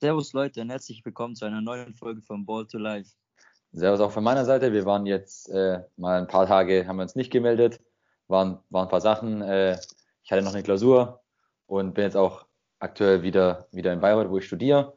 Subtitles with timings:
[0.00, 3.10] Servus Leute und herzlich willkommen zu einer neuen Folge von Ball to Life.
[3.72, 4.72] Servus auch von meiner Seite.
[4.72, 7.80] Wir waren jetzt äh, mal ein paar Tage, haben wir uns nicht gemeldet,
[8.28, 9.42] waren, waren ein paar Sachen.
[9.42, 9.80] Äh,
[10.22, 11.24] ich hatte noch eine Klausur
[11.66, 12.46] und bin jetzt auch
[12.78, 14.96] aktuell wieder, wieder in Bayreuth, wo ich studiere.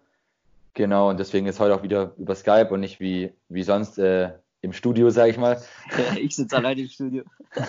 [0.75, 4.37] Genau, und deswegen ist heute auch wieder über Skype und nicht wie, wie sonst äh,
[4.61, 5.61] im Studio, sage ich mal.
[6.19, 7.23] ich sitze alleine im Studio.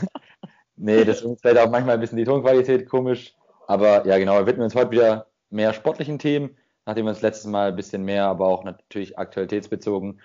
[0.76, 3.34] nee, deswegen ist vielleicht auch manchmal ein bisschen die Tonqualität komisch.
[3.66, 6.56] Aber ja, genau, wir widmen uns heute wieder mehr sportlichen Themen
[6.86, 10.20] nachdem wir uns letztes Mal ein bisschen mehr, aber auch natürlich aktualitätsbezogen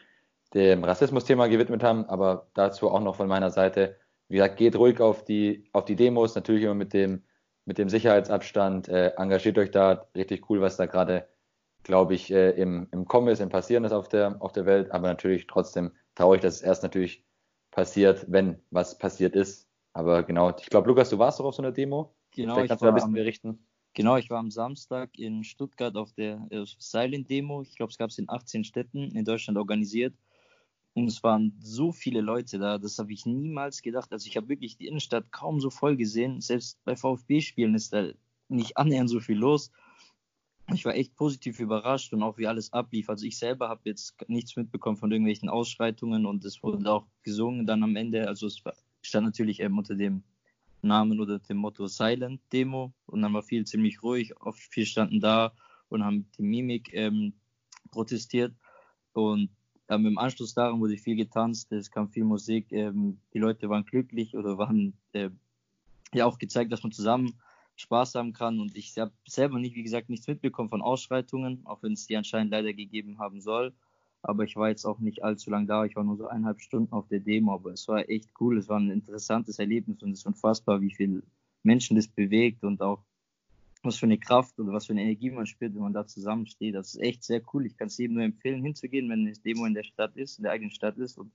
[0.53, 2.05] dem Rassismus-Thema gewidmet haben.
[2.05, 3.97] Aber dazu auch noch von meiner Seite,
[4.29, 7.23] wie gesagt, geht ruhig auf die, auf die Demos, natürlich immer mit dem,
[7.65, 8.87] mit dem Sicherheitsabstand.
[8.89, 11.27] Äh, engagiert euch da, richtig cool, was da gerade,
[11.83, 14.91] glaube ich, äh, im, im Kommen ist, im Passieren ist auf der, auf der Welt.
[14.91, 17.23] Aber natürlich trotzdem traurig, dass es erst natürlich
[17.71, 19.69] passiert, wenn was passiert ist.
[19.93, 22.15] Aber genau, ich glaube, Lukas, du warst doch auf so einer Demo.
[22.31, 23.67] Genau, Vielleicht kannst du da ein bisschen berichten.
[23.93, 27.63] Genau, ich war am Samstag in Stuttgart auf der äh, Silent Demo.
[27.63, 30.13] Ich glaube, es gab es in 18 Städten in Deutschland organisiert.
[30.93, 34.11] Und es waren so viele Leute da, das habe ich niemals gedacht.
[34.11, 36.41] Also ich habe wirklich die Innenstadt kaum so voll gesehen.
[36.41, 38.09] Selbst bei VfB-Spielen ist da
[38.49, 39.71] nicht annähernd so viel los.
[40.73, 43.09] Ich war echt positiv überrascht und auch wie alles ablief.
[43.09, 47.65] Also ich selber habe jetzt nichts mitbekommen von irgendwelchen Ausschreitungen und es wurde auch gesungen
[47.65, 48.27] dann am Ende.
[48.27, 48.61] Also es
[49.01, 50.23] stand natürlich eben unter dem
[50.81, 54.35] Namen oder dem Motto Silent Demo und dann war viel ziemlich ruhig.
[54.41, 55.53] Oft viel standen da
[55.89, 57.33] und haben die Mimik ähm,
[57.91, 58.53] protestiert
[59.13, 59.49] und
[59.89, 63.85] ähm, im Anschluss daran wurde viel getanzt, es kam viel Musik, ähm, die Leute waren
[63.85, 65.29] glücklich oder waren äh,
[66.13, 67.39] ja auch gezeigt, dass man zusammen
[67.77, 71.81] Spaß haben kann und ich habe selber nicht, wie gesagt, nichts mitbekommen von Ausschreitungen, auch
[71.83, 73.73] wenn es die anscheinend leider gegeben haben soll
[74.21, 75.85] aber ich war jetzt auch nicht allzu lang da.
[75.85, 78.57] Ich war nur so eineinhalb Stunden auf der Demo, aber es war echt cool.
[78.57, 81.23] Es war ein interessantes Erlebnis und es ist unfassbar, wie viele
[81.63, 83.03] Menschen das bewegt und auch
[83.83, 86.75] was für eine Kraft oder was für eine Energie man spürt, wenn man da zusammensteht.
[86.75, 87.65] Das ist echt sehr cool.
[87.65, 90.43] Ich kann es jedem nur empfehlen, hinzugehen, wenn eine Demo in der Stadt ist, in
[90.43, 91.17] der eigenen Stadt ist.
[91.17, 91.31] Und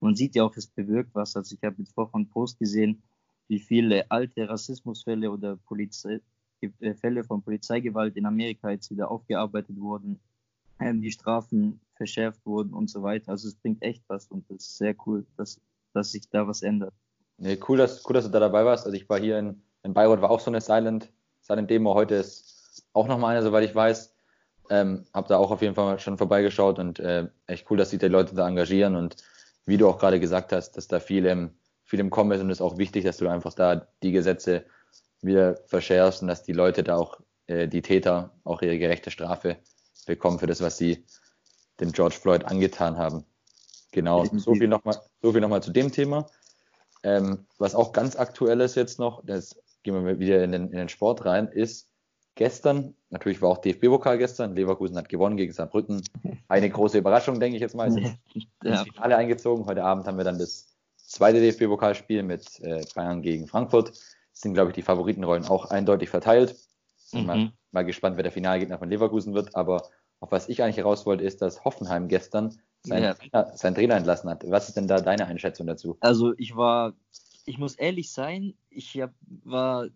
[0.00, 1.36] man sieht ja auch, es bewirkt was.
[1.36, 3.02] Also ich habe jetzt vorhin einen Post gesehen,
[3.48, 6.20] wie viele alte Rassismusfälle oder Polizei,
[6.60, 10.20] äh, Fälle von Polizeigewalt in Amerika jetzt wieder aufgearbeitet wurden.
[10.80, 13.32] Ähm, die Strafen verschärft wurden und so weiter.
[13.32, 15.60] Also es bringt echt was und das ist sehr cool, dass,
[15.94, 16.92] dass sich da was ändert.
[17.38, 18.86] Nee, cool, dass, cool, dass du da dabei warst.
[18.86, 21.94] Also ich war hier in, in Bayreuth, war auch so eine Silent, Silent Demo.
[21.94, 24.14] Heute ist auch nochmal eine, soweit ich weiß.
[24.68, 28.00] Ähm, hab da auch auf jeden Fall schon vorbeigeschaut und äh, echt cool, dass sich
[28.00, 29.16] die Leute da engagieren und
[29.64, 31.50] wie du auch gerade gesagt hast, dass da viel im,
[31.86, 34.66] viel im Kommen ist und es ist auch wichtig, dass du einfach da die Gesetze
[35.22, 39.56] wieder verschärfst und dass die Leute da auch, äh, die Täter auch ihre gerechte Strafe
[40.06, 41.04] bekommen für das, was sie
[41.80, 43.24] dem George Floyd angetan haben.
[43.92, 46.26] Genau, so viel nochmal so noch zu dem Thema.
[47.02, 50.76] Ähm, was auch ganz aktuell ist jetzt noch, das gehen wir wieder in den, in
[50.76, 51.88] den Sport rein, ist
[52.34, 56.02] gestern, natürlich war auch DFB-Pokal gestern, Leverkusen hat gewonnen gegen Saarbrücken.
[56.48, 57.90] Eine große Überraschung, denke ich jetzt mal.
[57.90, 58.18] Sind
[58.64, 59.66] ins Finale eingezogen.
[59.66, 60.75] Heute Abend haben wir dann das
[61.06, 63.92] zweite DFB-Pokalspiel mit äh, Bayern gegen Frankfurt.
[64.32, 66.56] Sind, glaube ich, die Favoritenrollen auch eindeutig verteilt.
[67.12, 67.26] Mhm.
[67.26, 69.88] Mal, mal gespannt, wer der Finalgegner von Leverkusen wird, aber
[70.20, 73.14] auf was ich eigentlich heraus wollte, ist, dass Hoffenheim gestern seinen, ja.
[73.14, 74.44] Trainer, seinen Trainer entlassen hat.
[74.50, 75.96] Was ist denn da deine Einschätzung dazu?
[76.00, 76.94] Also ich war,
[77.44, 79.12] ich muss ehrlich sein, ich hab,
[79.44, 79.88] war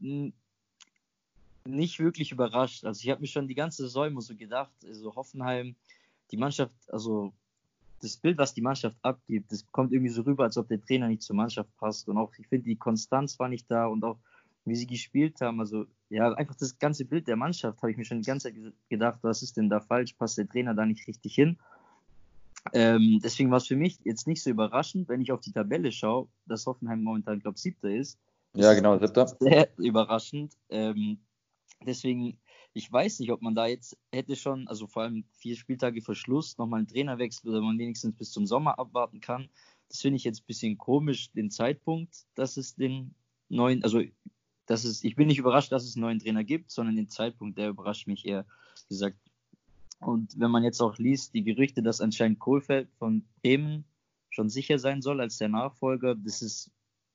[1.64, 2.84] nicht wirklich überrascht.
[2.84, 5.74] Also ich habe mir schon die ganze Saison immer so gedacht, also Hoffenheim,
[6.30, 7.32] die Mannschaft, also
[8.00, 11.08] das Bild, was die Mannschaft abgibt, das kommt irgendwie so rüber, als ob der Trainer
[11.08, 12.08] nicht zur Mannschaft passt.
[12.08, 14.18] Und auch, ich finde, die Konstanz war nicht da und auch
[14.64, 15.60] wie sie gespielt haben.
[15.60, 18.60] Also ja, einfach das ganze Bild der Mannschaft habe ich mir schon die ganze Zeit
[18.88, 20.14] gedacht, was ist denn da falsch?
[20.14, 21.58] Passt der Trainer da nicht richtig hin?
[22.72, 25.92] Ähm, deswegen war es für mich jetzt nicht so überraschend, wenn ich auf die Tabelle
[25.92, 28.18] schaue, dass Hoffenheim momentan, glaube ich, siebter ist.
[28.54, 29.26] Ja, genau, siebter.
[29.40, 30.52] Sehr überraschend.
[30.68, 31.18] Ähm,
[31.86, 32.38] deswegen,
[32.72, 36.14] ich weiß nicht, ob man da jetzt hätte schon, also vor allem vier Spieltage vor
[36.14, 39.48] Schluss, nochmal einen Trainerwechsel oder man wenigstens bis zum Sommer abwarten kann.
[39.88, 43.14] Das finde ich jetzt ein bisschen komisch, den Zeitpunkt, dass es den
[43.48, 44.02] neuen, also
[44.66, 47.58] dass es, ich bin nicht überrascht, dass es einen neuen Trainer gibt, sondern den Zeitpunkt,
[47.58, 48.46] der überrascht mich eher
[48.88, 49.18] gesagt.
[49.98, 53.84] Und wenn man jetzt auch liest, die Gerüchte, dass anscheinend Kohlfeld von Bremen
[54.30, 56.70] schon sicher sein soll als der Nachfolger, das ist,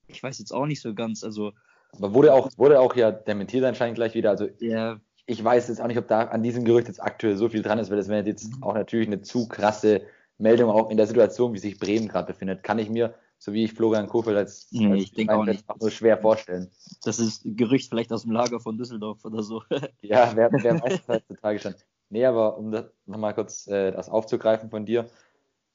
[0.08, 1.54] ich weiß jetzt auch nicht so ganz, also.
[1.94, 4.50] Aber wurde auch, wurde auch ja dementiert anscheinend gleich wieder, also.
[4.60, 5.00] Ja.
[5.26, 7.80] Ich weiß jetzt auch nicht, ob da an diesem Gerücht jetzt aktuell so viel dran
[7.80, 8.64] ist, weil das wäre jetzt mhm.
[8.64, 10.02] auch natürlich eine zu krasse
[10.38, 12.64] Meldung, auch in der Situation, wie sich Bremen gerade befindet.
[12.64, 15.66] Kann ich mir so wie ich Florian Kofeld als, nee, als ich denke auch nicht.
[15.80, 16.72] nur schwer vorstellen.
[17.04, 19.62] Das ist ein Gerücht vielleicht aus dem Lager von Düsseldorf oder so.
[20.02, 21.76] ja, wer, wer weiß das heutzutage schon.
[22.10, 25.08] Nee, aber um das nochmal kurz äh, das aufzugreifen von dir,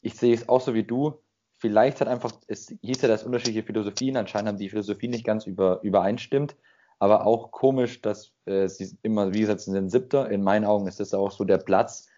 [0.00, 1.14] ich sehe es auch so wie du.
[1.58, 5.46] vielleicht hat einfach, es hieß ja, dass unterschiedliche Philosophien, anscheinend haben die Philosophien nicht ganz
[5.46, 6.56] über, übereinstimmt,
[7.00, 10.30] aber auch komisch, dass äh, sie immer, wie gesagt, sind Siebter.
[10.30, 12.08] In meinen Augen ist das auch so der Platz,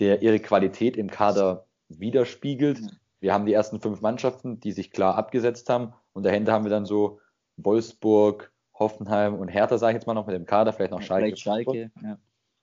[0.00, 2.80] der ihre Qualität im Kader widerspiegelt.
[3.20, 6.70] Wir haben die ersten fünf Mannschaften, die sich klar abgesetzt haben und dahinter haben wir
[6.70, 7.20] dann so
[7.56, 11.26] Wolfsburg, Hoffenheim und Hertha, sage ich jetzt mal noch mit dem Kader, vielleicht noch Schalke.
[11.26, 12.18] Vielleicht Schalke, ja.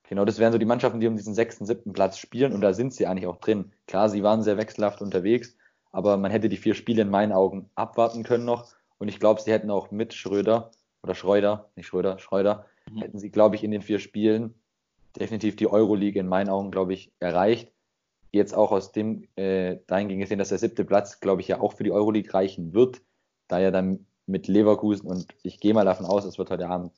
[0.09, 2.73] Genau, das wären so die Mannschaften, die um diesen sechsten, siebten Platz spielen und da
[2.73, 3.71] sind sie eigentlich auch drin.
[3.87, 5.55] Klar, sie waren sehr wechselhaft unterwegs,
[5.93, 9.39] aber man hätte die vier Spiele in meinen Augen abwarten können noch und ich glaube,
[9.39, 10.71] sie hätten auch mit Schröder
[11.03, 12.99] oder Schreuder, nicht Schröder, Schreuder, mhm.
[12.99, 14.55] hätten sie, glaube ich, in den vier Spielen
[15.17, 17.71] definitiv die Euroleague in meinen Augen, glaube ich, erreicht.
[18.31, 21.73] Jetzt auch aus dem äh, dahingehend gesehen, dass der siebte Platz, glaube ich, ja auch
[21.73, 23.01] für die Euroleague reichen wird,
[23.47, 26.93] da ja dann mit Leverkusen und ich gehe mal davon aus, es wird heute Abend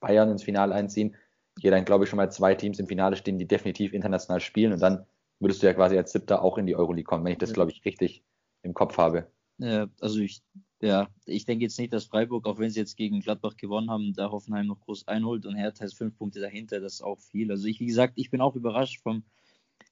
[0.00, 1.14] Bayern ins Finale einziehen,
[1.60, 4.72] hier dann, glaube ich, schon mal zwei Teams im Finale stehen, die definitiv international spielen
[4.72, 5.06] und dann
[5.38, 7.70] würdest du ja quasi als Siebter auch in die Euroleague kommen, wenn ich das, glaube
[7.70, 8.24] ich, richtig
[8.62, 9.30] im Kopf habe.
[9.58, 10.42] Ja, also ich,
[10.82, 14.14] ja, ich denke jetzt nicht, dass Freiburg, auch wenn sie jetzt gegen Gladbach gewonnen haben,
[14.14, 17.52] da Hoffenheim noch groß einholt und Hertha ist fünf Punkte dahinter, das ist auch viel.
[17.52, 19.22] Also ich, wie gesagt, ich bin auch überrascht vom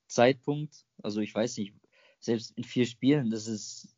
[0.09, 0.85] Zeitpunkt.
[1.01, 1.75] Also ich weiß nicht,
[2.19, 3.95] selbst in vier Spielen, das ist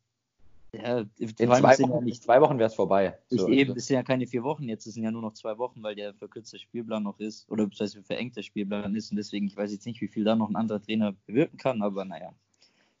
[0.71, 3.17] ja, in zwei Wochen, ja nicht, zwei Wochen wäre es vorbei.
[3.29, 3.79] So, eben, also.
[3.79, 5.95] es sind ja keine vier Wochen jetzt, es sind ja nur noch zwei Wochen, weil
[5.95, 9.85] der verkürzte Spielplan noch ist, oder beziehungsweise verengte Spielplan ist und deswegen, ich weiß jetzt
[9.85, 12.33] nicht, wie viel da noch ein anderer Trainer bewirken kann, aber naja,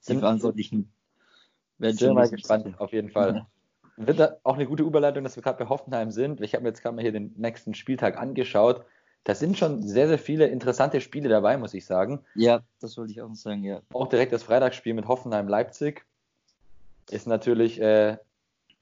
[0.07, 0.91] die Verantwortlichen
[1.77, 3.47] werden schon mal gespannt, auf jeden Fall.
[3.97, 6.41] Wird da auch eine gute Überleitung, dass wir gerade bei Hoffenheim sind.
[6.41, 8.85] Ich habe mir jetzt gerade mal hier den nächsten Spieltag angeschaut.
[9.23, 12.25] Da sind schon sehr, sehr viele interessante Spiele dabei, muss ich sagen.
[12.35, 13.81] Ja, das wollte ich auch sagen, ja.
[13.93, 16.03] Auch direkt das Freitagsspiel mit Hoffenheim-Leipzig
[17.09, 18.17] ist natürlich äh,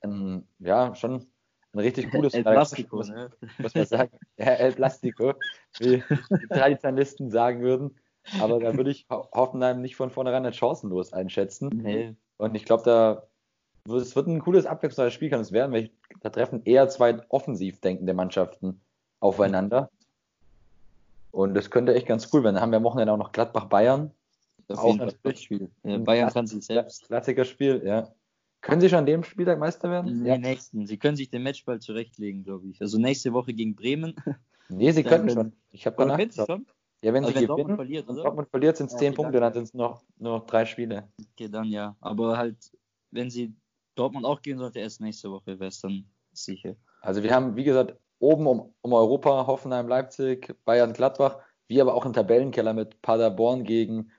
[0.02, 1.28] ein, ja, schon
[1.74, 3.32] ein richtig cooles El Plastico, ne?
[3.60, 4.12] muss man sagen.
[4.38, 5.34] Ja, El Plastico,
[5.80, 6.04] wie
[6.42, 7.96] die Traditionalisten sagen würden.
[8.40, 11.70] Aber da würde ich Hoffenheim nicht von vornherein als chancenlos einschätzen.
[11.74, 12.16] Nee.
[12.38, 13.24] Und ich glaube, da
[13.88, 15.92] es wird ein cooles abwechslungsreiches Spiel kann es werden, weil ich,
[16.22, 18.82] da treffen eher zwei offensiv denkende Mannschaften
[19.20, 19.90] aufeinander.
[21.32, 22.56] Und das könnte echt ganz cool werden.
[22.56, 24.12] Dann haben wir am Wochenende auch noch Gladbach-Bayern.
[24.70, 25.70] Auch ein Spiel.
[25.84, 27.08] Bayern kann sich selbst.
[27.08, 28.14] Klassikerspiel, ja.
[28.62, 30.22] Können Sie schon an dem Spieltag Meister werden?
[30.22, 30.38] Nee, ja.
[30.38, 30.86] nächsten.
[30.86, 32.80] Sie können sich den Matchball zurechtlegen, glaube ich.
[32.80, 34.16] Also nächste Woche gegen Bremen.
[34.70, 35.54] Nee, Sie können schon.
[35.72, 36.68] Ich habe danach schon.
[37.04, 38.24] Ja, wenn also Sie wenn gewinnen, Dortmund verliert, oder?
[38.24, 41.08] Dortmund verliert, sind es ja, 10 Punkte, dann sind es noch, nur noch drei Spiele.
[41.34, 41.96] Okay, dann ja.
[42.00, 42.58] Aber halt,
[43.10, 43.56] wenn Sie
[43.96, 46.76] Dortmund auch gehen sollte, erst nächste Woche wäre es dann sicher.
[47.02, 51.96] Also wir haben, wie gesagt, oben um, um Europa, Hoffenheim, Leipzig, Bayern, Gladbach, wie aber
[51.96, 54.12] auch im Tabellenkeller mit Paderborn gegen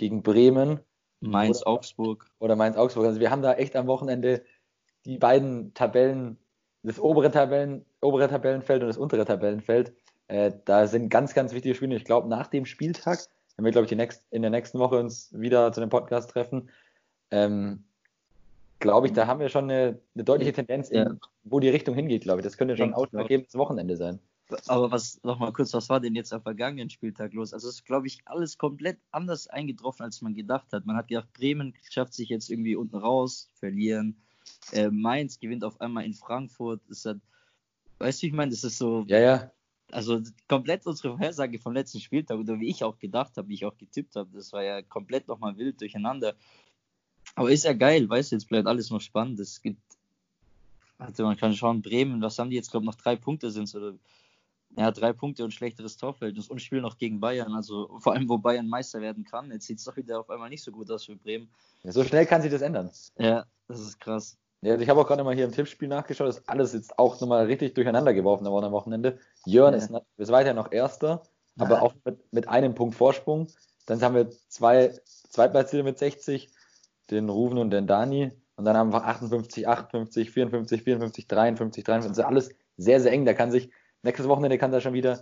[0.00, 0.80] gegen Bremen.
[1.20, 2.26] Mainz, oder, Augsburg.
[2.38, 3.04] Oder Mainz, Augsburg.
[3.04, 4.42] Also wir haben da echt am Wochenende
[5.04, 6.38] die beiden Tabellen,
[6.82, 9.92] das obere, Tabellen, obere Tabellenfeld und das untere Tabellenfeld.
[10.28, 11.96] Äh, da sind ganz, ganz wichtige Spiele.
[11.96, 13.18] Ich glaube, nach dem Spieltag,
[13.56, 16.30] wenn wir, glaube ich, die next, in der nächsten Woche uns wieder zu dem Podcast
[16.30, 16.70] treffen,
[17.30, 17.84] ähm,
[18.80, 21.14] glaube ich, da haben wir schon eine, eine deutliche Tendenz, in, ja.
[21.44, 22.44] wo die Richtung hingeht, glaube ich.
[22.44, 24.18] Das könnte schon ein ausschlaggebendes Wochenende sein.
[24.66, 27.52] Aber was, nochmal kurz, was war denn jetzt am vergangenen Spieltag los?
[27.52, 30.86] Also es ist, glaube ich, alles komplett anders eingetroffen, als man gedacht hat.
[30.86, 34.16] Man hat gedacht, Bremen schafft sich jetzt irgendwie unten raus, verlieren.
[34.72, 36.80] Äh, Mainz gewinnt auf einmal in Frankfurt.
[36.88, 37.20] Ist halt,
[37.98, 39.04] weißt du, ich meine, das ist so.
[39.06, 39.52] Ja, ja.
[39.92, 43.64] Also komplett unsere Vorhersage vom letzten Spieltag oder wie ich auch gedacht habe, wie ich
[43.64, 46.34] auch getippt habe, das war ja komplett nochmal wild durcheinander.
[47.34, 49.38] Aber ist ja geil, weißt du, jetzt bleibt alles noch spannend.
[49.40, 49.80] Es gibt,
[50.98, 53.74] also man kann schauen, Bremen, was haben die jetzt, glaube ich, noch drei Punkte sind
[53.74, 53.94] oder
[54.76, 57.54] ja, drei Punkte und schlechteres Torverhältnis und spielen noch gegen Bayern.
[57.54, 59.50] Also vor allem, wo Bayern Meister werden kann.
[59.50, 61.48] Jetzt sieht es doch wieder auf einmal nicht so gut aus für Bremen.
[61.82, 62.90] Ja, so schnell kann sich das ändern.
[63.18, 64.36] Ja, das ist krass.
[64.62, 66.98] Ja, also ich habe auch gerade mal hier im Tippspiel nachgeschaut, das ist alles jetzt
[66.98, 69.18] auch nochmal richtig durcheinander geworfen worden am Wochenende.
[69.46, 69.78] Jörn ja.
[69.78, 71.22] ist, ist weiter noch Erster,
[71.58, 71.82] aber ja.
[71.82, 73.48] auch mit, mit einem Punkt Vorsprung.
[73.86, 74.94] Dann haben wir zwei
[75.30, 76.50] Zweitplatzierte mit 60,
[77.10, 78.32] den Ruven und den Dani.
[78.56, 82.10] Und dann haben wir 58, 58, 54, 54, 53, 53.
[82.10, 83.24] Das ist alles sehr, sehr eng.
[83.24, 83.70] Da kann sich
[84.02, 85.20] nächstes Wochenende kann da schon wieder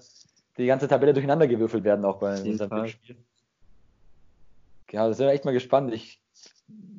[0.57, 3.17] die ganze Tabelle durcheinander gewürfelt werden, auch bei unserem Spiel.
[4.91, 5.93] Ja, das sind wir echt mal gespannt.
[5.93, 6.21] Ich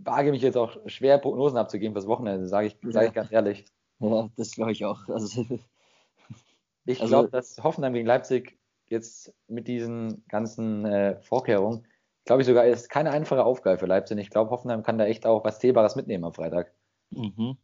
[0.03, 3.65] wage mich jetzt auch schwer, Prognosen abzugeben fürs Wochenende, sage ich, sag ich ganz ehrlich.
[4.01, 5.10] Ja, das glaube ich auch.
[5.10, 5.46] Also,
[6.86, 11.86] ich also, glaube, dass Hoffenheim gegen Leipzig jetzt mit diesen ganzen äh, Vorkehrungen,
[12.25, 14.17] glaube ich sogar, ist keine einfache Aufgabe für Leipzig.
[14.19, 16.71] Ich glaube, Hoffenheim kann da echt auch was Zählbares mitnehmen am Freitag.
[17.11, 17.57] Mhm.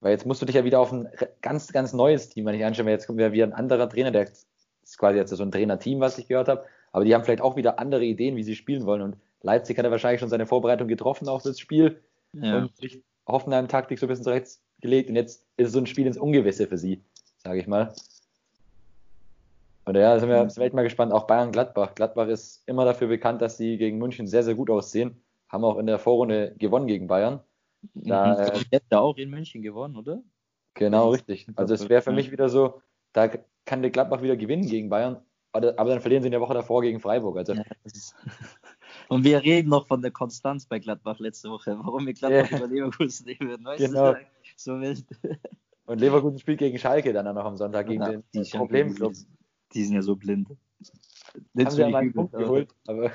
[0.00, 1.08] Weil jetzt musst du dich ja wieder auf ein
[1.42, 4.22] ganz, ganz neues Team nicht einstellen, weil jetzt kommt ja wieder ein anderer Trainer, der
[4.22, 7.56] ist quasi jetzt so ein Trainerteam, was ich gehört habe, aber die haben vielleicht auch
[7.56, 9.02] wieder andere Ideen, wie sie spielen wollen.
[9.02, 12.58] Und Leipzig hat ja wahrscheinlich schon seine Vorbereitung getroffen auf das Spiel ja.
[12.58, 16.18] und sich Hoffenheim-Taktik so ein bisschen zurechtgelegt und jetzt ist es so ein Spiel ins
[16.18, 17.04] Ungewisse für sie,
[17.38, 17.94] sage ich mal.
[19.84, 21.12] Und ja, sind wir, sind wir echt mal gespannt.
[21.12, 21.94] Auch Bayern-Gladbach.
[21.94, 25.22] Gladbach ist immer dafür bekannt, dass sie gegen München sehr, sehr gut aussehen.
[25.48, 27.40] haben auch in der Vorrunde gewonnen gegen Bayern.
[27.94, 28.40] Da, mhm.
[28.40, 30.22] äh, hätte auch in München gewonnen, oder?
[30.74, 31.46] Genau, richtig.
[31.56, 32.80] Also es wäre für mich wieder so,
[33.12, 33.28] da
[33.64, 35.20] kann der Gladbach wieder gewinnen gegen Bayern,
[35.52, 37.36] aber dann verlieren sie in der Woche davor gegen Freiburg.
[37.36, 37.64] Also ja,
[39.08, 41.76] und wir reden noch von der Konstanz bei Gladbach letzte Woche.
[41.78, 42.58] Warum wir Gladbach yeah.
[42.58, 44.14] über Leverkusen nehmen, weißt genau.
[44.14, 44.20] du?
[44.56, 45.04] So wild.
[45.84, 49.12] Und Leverkusen spielt gegen Schalke dann noch am Sonntag gegen ja, den Problemclub.
[49.74, 50.48] Die sind ja so blind.
[51.56, 53.12] Haben sie ja einen Punkt geholt, aber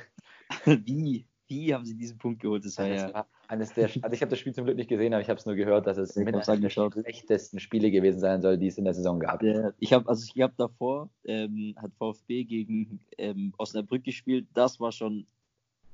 [0.66, 1.26] wie?
[1.50, 2.66] Wie haben sie diesen Punkt geholt?
[2.66, 5.22] Das war ja, eines der, also ich habe das Spiel zum Glück nicht gesehen, aber
[5.22, 8.58] ich habe es nur gehört, dass es mit eines der schlechtesten Spiele gewesen sein soll,
[8.58, 9.42] die es in der Saison gab.
[9.42, 14.48] Ja, ich habe also ich habe davor ähm, hat VfB gegen ähm, Osnabrück gespielt.
[14.54, 15.26] Das war schon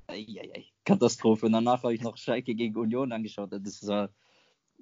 [0.07, 1.45] ei, ei, ei, Katastrophe.
[1.45, 3.51] Und danach habe ich noch Schalke gegen Union angeschaut.
[3.51, 4.09] Das war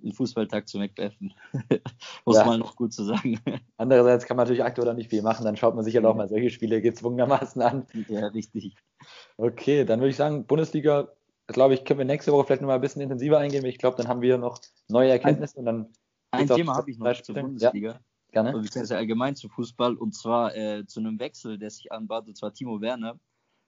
[0.03, 1.33] ein Fußballtag zu Macbeffen.
[2.25, 2.45] Muss ja.
[2.45, 3.39] man noch gut zu sagen.
[3.77, 6.29] Andererseits kann man natürlich aktuell nicht viel machen, dann schaut man sich ja auch mal
[6.29, 7.85] solche Spiele gezwungenermaßen an.
[8.07, 8.75] Ja, richtig.
[9.37, 11.09] Okay, dann würde ich sagen, Bundesliga,
[11.47, 13.65] glaube ich, können wir nächste Woche vielleicht noch mal ein bisschen intensiver eingehen.
[13.65, 15.93] Ich glaube, dann haben wir noch neue Erkenntnisse ein, und dann.
[16.31, 17.91] Ein Thema habe ich noch zur Bundesliga.
[17.91, 17.99] Ja,
[18.31, 18.53] gerne.
[18.53, 22.53] Beziehungsweise allgemein zu Fußball und zwar äh, zu einem Wechsel, der sich anbahnt, und zwar
[22.53, 23.19] Timo Werner.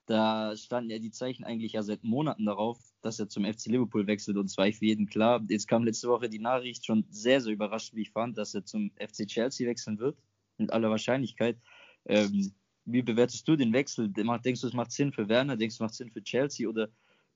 [0.06, 4.06] Da standen ja die Zeichen eigentlich ja seit Monaten darauf, dass er zum FC Liverpool
[4.06, 5.42] wechselt und zwar für jeden klar.
[5.48, 8.64] Jetzt kam letzte Woche die Nachricht schon sehr, sehr überrascht, wie ich fand, dass er
[8.64, 10.18] zum FC Chelsea wechseln wird,
[10.58, 11.56] mit aller Wahrscheinlichkeit.
[12.06, 12.52] Ähm,
[12.84, 14.08] wie bewertest du den Wechsel?
[14.10, 15.56] Denkst du, es macht Sinn für Werner?
[15.56, 16.68] Denkst du, es macht Sinn für Chelsea?
[16.68, 16.90] Oder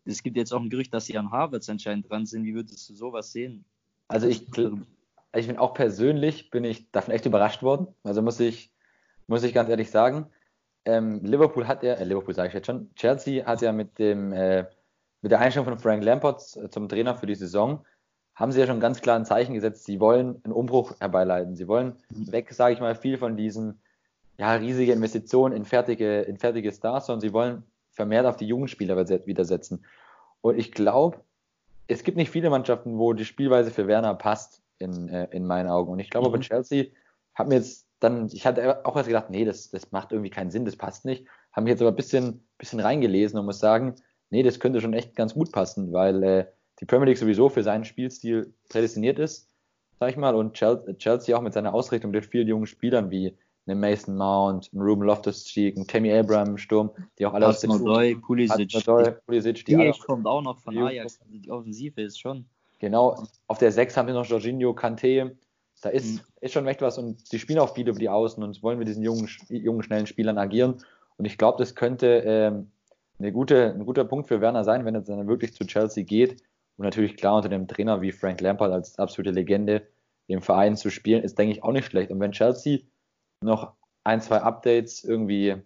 [0.05, 2.45] es gibt jetzt auch ein Gerücht, dass sie an Harvards anscheinend dran sind.
[2.45, 3.65] Wie würdest du sowas sehen?
[4.09, 7.89] Also ich, ich bin auch persönlich bin ich davon echt überrascht worden.
[8.03, 8.71] Also muss ich,
[9.27, 10.27] muss ich ganz ehrlich sagen.
[10.89, 14.33] Ähm, Liverpool hat ja, äh, Liverpool sage ich jetzt schon, Chelsea hat ja mit dem
[14.33, 14.65] äh,
[15.21, 17.85] mit der Einstellung von Frank Lampard zum Trainer für die Saison
[18.39, 19.85] haben sie ja schon ganz klar ein Zeichen gesetzt.
[19.85, 21.57] Sie wollen einen Umbruch herbeileiten.
[21.57, 23.81] Sie wollen weg, sage ich mal, viel von diesen
[24.39, 28.69] ja, riesige Investitionen in fertige, in fertige Stars, sondern sie wollen vermehrt auf die jungen
[28.69, 29.85] Spieler wieder setzen.
[30.41, 31.19] Und ich glaube,
[31.89, 35.69] es gibt nicht viele Mannschaften, wo die Spielweise für Werner passt, in, äh, in meinen
[35.69, 35.91] Augen.
[35.91, 36.35] Und ich glaube, mhm.
[36.35, 36.85] bei Chelsea
[37.35, 40.51] hat mir jetzt dann, ich hatte auch erst gedacht, nee, das, das macht irgendwie keinen
[40.51, 41.27] Sinn, das passt nicht.
[41.53, 43.97] Haben mich jetzt aber ein bisschen, bisschen reingelesen und muss sagen,
[44.31, 46.47] nee, das könnte schon echt ganz gut passen, weil äh,
[46.81, 49.49] die Premier League sowieso für seinen Spielstil prädestiniert ist,
[49.99, 53.37] sag ich mal, und Chelsea auch mit seiner Ausrichtung mit vielen jungen Spielern wie
[53.67, 57.61] einem Mason Mount, einem Ruben Loftus-Cheek, einem Tammy Abraham im Sturm, die auch alle aus
[57.61, 62.01] dem Nordoi, Pulisic, Nordoi, Pulisic, die, die kommt auch noch von Ajax, also die Offensive
[62.01, 62.47] ist schon.
[62.79, 65.37] Genau, auf der 6 haben wir noch Jorginho, Kante,
[65.81, 66.21] da ist, mhm.
[66.41, 68.89] ist schon echt was und sie spielen auch viel über die Außen und wollen mit
[68.89, 70.83] diesen jungen, jungen schnellen Spielern agieren
[71.19, 72.71] und ich glaube, das könnte ähm,
[73.19, 76.43] eine gute, ein guter Punkt für Werner sein, wenn er dann wirklich zu Chelsea geht.
[76.77, 79.87] Und natürlich klar unter dem Trainer wie Frank Lampard als absolute Legende
[80.29, 82.13] im Verein zu spielen, ist, denke ich, auch nicht schlecht.
[82.13, 82.81] Und wenn Chelsea
[83.43, 83.73] noch
[84.05, 85.57] ein, zwei Updates irgendwie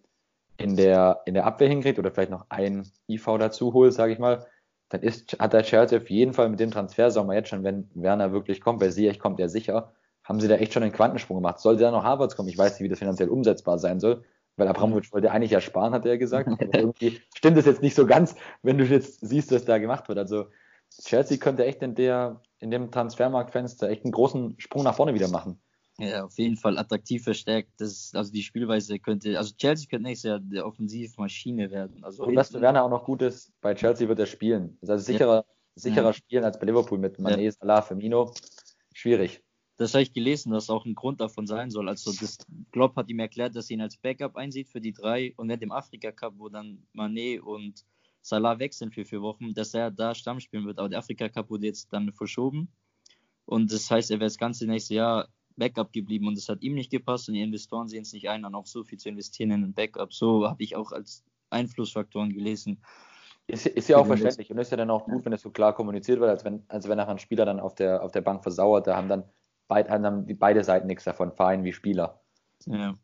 [0.57, 4.19] in der, in der Abwehr hinkriegt oder vielleicht noch ein IV dazu holt, sage ich
[4.19, 4.47] mal,
[4.88, 8.33] dann ist, hat der Chelsea auf jeden Fall mit dem Transfersommer jetzt schon, wenn Werner
[8.33, 9.92] wirklich kommt, weil sie kommt ja sicher,
[10.25, 11.61] haben sie da echt schon einen Quantensprung gemacht.
[11.61, 14.25] Sollte da noch Harvards kommen, ich weiß nicht, wie das finanziell umsetzbar sein soll,
[14.57, 16.49] weil Abramowitsch wollte eigentlich ja sparen, hat er gesagt.
[16.61, 20.09] Aber irgendwie stimmt es jetzt nicht so ganz, wenn du jetzt siehst, was da gemacht
[20.09, 20.19] wird.
[20.19, 20.47] Also
[21.02, 25.29] Chelsea könnte echt in, der, in dem Transfermarktfenster echt einen großen Sprung nach vorne wieder
[25.29, 25.61] machen.
[25.99, 27.69] Ja, auf jeden Fall attraktiv verstärkt.
[27.79, 32.02] Das, also die Spielweise könnte, also Chelsea könnte nächstes Jahr der Offensivmaschine werden.
[32.02, 34.79] Also Und was für Werner auch noch gut ist, bei Chelsea wird er spielen.
[34.81, 35.45] Das ist also sicherer, ja.
[35.76, 36.12] sicherer ja.
[36.12, 37.52] Spielen als bei Liverpool mit Mané, ja.
[37.52, 38.33] Salah, Firmino.
[38.95, 39.43] Schwierig
[39.83, 41.89] das habe ich gelesen, dass auch ein Grund davon sein soll.
[41.89, 42.39] Also das
[42.73, 45.62] Klopp hat ihm erklärt, dass er ihn als Backup einsieht für die drei und nicht
[45.62, 47.85] im Afrika Cup, wo dann Mané und
[48.23, 50.79] Salah wechseln für vier Wochen, dass er da Stamm spielen wird.
[50.79, 52.69] Aber der Afrika Cup wurde jetzt dann verschoben
[53.45, 56.75] und das heißt, er wäre das ganze nächste Jahr Backup geblieben und das hat ihm
[56.75, 59.51] nicht gepasst und die Investoren sehen es nicht ein, dann auch so viel zu investieren
[59.51, 60.12] in ein Backup.
[60.12, 62.83] So habe ich auch als Einflussfaktoren gelesen.
[63.49, 65.75] Ist, ist ja auch verständlich und ist ja dann auch gut, wenn es so klar
[65.75, 68.43] kommuniziert wird, als wenn, als wenn nachher ein Spieler dann auf der, auf der Bank
[68.43, 69.25] versauert, da haben dann
[69.73, 72.21] beid, haben beide Seiten nichts davon, Verein wie Spieler.
[72.67, 72.95] Ja.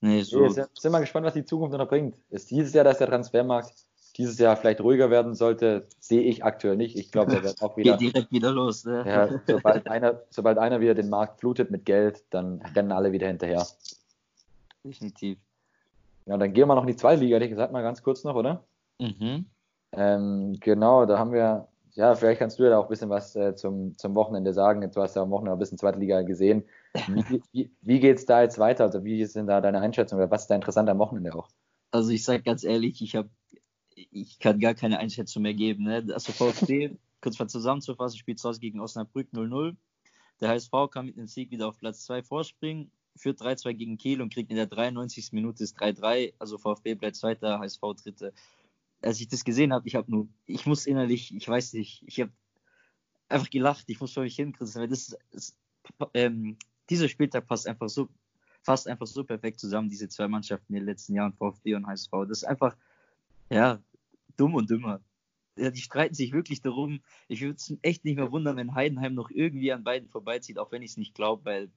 [0.00, 0.40] Nee, so.
[0.40, 2.16] Wir sind mal gespannt, was die Zukunft noch bringt.
[2.30, 6.76] Ist dieses Jahr, dass der Transfermarkt dieses Jahr vielleicht ruhiger werden sollte, sehe ich aktuell
[6.76, 6.96] nicht.
[6.96, 7.96] Ich glaube, der wird auch wieder.
[7.96, 8.84] Geht direkt wieder los.
[8.84, 9.04] Ne?
[9.06, 13.28] Ja, sobald, einer, sobald einer wieder den Markt flutet mit Geld, dann rennen alle wieder
[13.28, 13.64] hinterher.
[14.84, 15.38] Definitiv.
[16.26, 18.24] Ja, dann gehen wir noch in die zweite Liga, hätte ich gesagt, mal ganz kurz
[18.24, 18.64] noch, oder?
[18.98, 19.46] Mhm.
[19.92, 23.54] Ähm, genau, da haben wir ja, vielleicht kannst du ja auch ein bisschen was äh,
[23.54, 24.88] zum, zum Wochenende sagen.
[24.90, 26.64] Du hast ja am Wochenende ein bisschen zweite Liga gesehen.
[27.08, 28.84] Wie, wie, wie geht es da jetzt weiter?
[28.84, 31.48] Also wie denn da deine Einschätzung oder was ist da interessant am Wochenende auch?
[31.90, 33.28] Also ich sage ganz ehrlich, ich habe
[33.94, 35.84] ich kann gar keine Einschätzung mehr geben.
[35.84, 36.06] Ne?
[36.12, 39.76] Also VfB, kurz mal zusammenzufassen, spielt zu Hause gegen Osnabrück 0-0.
[40.40, 44.22] Der HSV kann mit dem Sieg wieder auf Platz 2 vorspringen, führt 3-2 gegen Kiel
[44.22, 45.32] und kriegt in der 93.
[45.32, 46.34] Minute das 3-3.
[46.38, 48.32] Also VfB bleibt Zweiter, HSV Dritte
[49.02, 52.20] als ich das gesehen habe, ich habe nur, ich muss innerlich, ich weiß nicht, ich
[52.20, 52.32] habe
[53.28, 55.56] einfach gelacht, ich muss vor mich hinkriegen, weil das ist,
[56.14, 56.58] ähm,
[56.90, 58.08] dieser Spieltag passt einfach so,
[58.62, 62.10] fast einfach so perfekt zusammen, diese zwei Mannschaften in den letzten Jahren, VfB und HSV.
[62.28, 62.76] Das ist einfach,
[63.48, 63.82] ja,
[64.36, 65.00] dumm und dümmer.
[65.56, 67.00] Ja, die streiten sich wirklich darum.
[67.28, 70.72] Ich würde es echt nicht mehr wundern, wenn Heidenheim noch irgendwie an beiden vorbeizieht, auch
[70.72, 71.70] wenn ich es nicht glaube, weil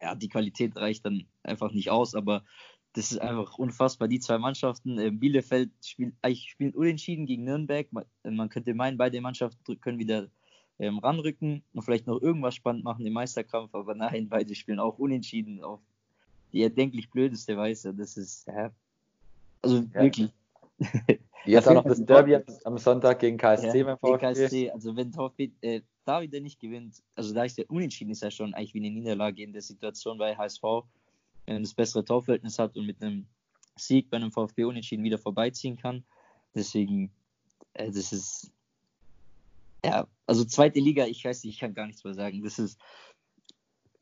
[0.00, 2.44] ja, die Qualität reicht dann einfach nicht aus, aber
[2.94, 4.08] das ist einfach unfassbar.
[4.08, 7.90] Die zwei Mannschaften, äh, Bielefeld spielt, eigentlich spielen unentschieden gegen Nürnberg.
[7.92, 10.28] Man, man, könnte meinen, beide Mannschaften können wieder
[10.78, 14.98] ähm, ranrücken und vielleicht noch irgendwas spannend machen im Meisterkampf, aber nein, beide spielen auch
[14.98, 15.80] unentschieden auf
[16.52, 17.94] die erdenklich blödeste Weise.
[17.94, 18.70] Das ist, ja,
[19.62, 19.94] also ja.
[19.94, 20.30] wirklich.
[21.44, 24.18] Jetzt auch noch das Derby am Sonntag gegen KSC ja, beim VfB.
[24.18, 28.22] KSC, also wenn VfB äh, da wieder nicht gewinnt, also da ist der Unentschieden ist
[28.22, 30.62] ja schon eigentlich wie eine Niederlage in der Situation bei HSV,
[31.60, 33.26] das bessere Torverhältnis hat und mit einem
[33.76, 36.04] Sieg bei einem VfB Unentschieden wieder vorbeiziehen kann.
[36.54, 37.10] Deswegen,
[37.74, 38.52] äh, das ist
[39.84, 42.42] ja, also zweite Liga, ich weiß nicht, ich kann gar nichts mehr sagen.
[42.42, 42.80] Das ist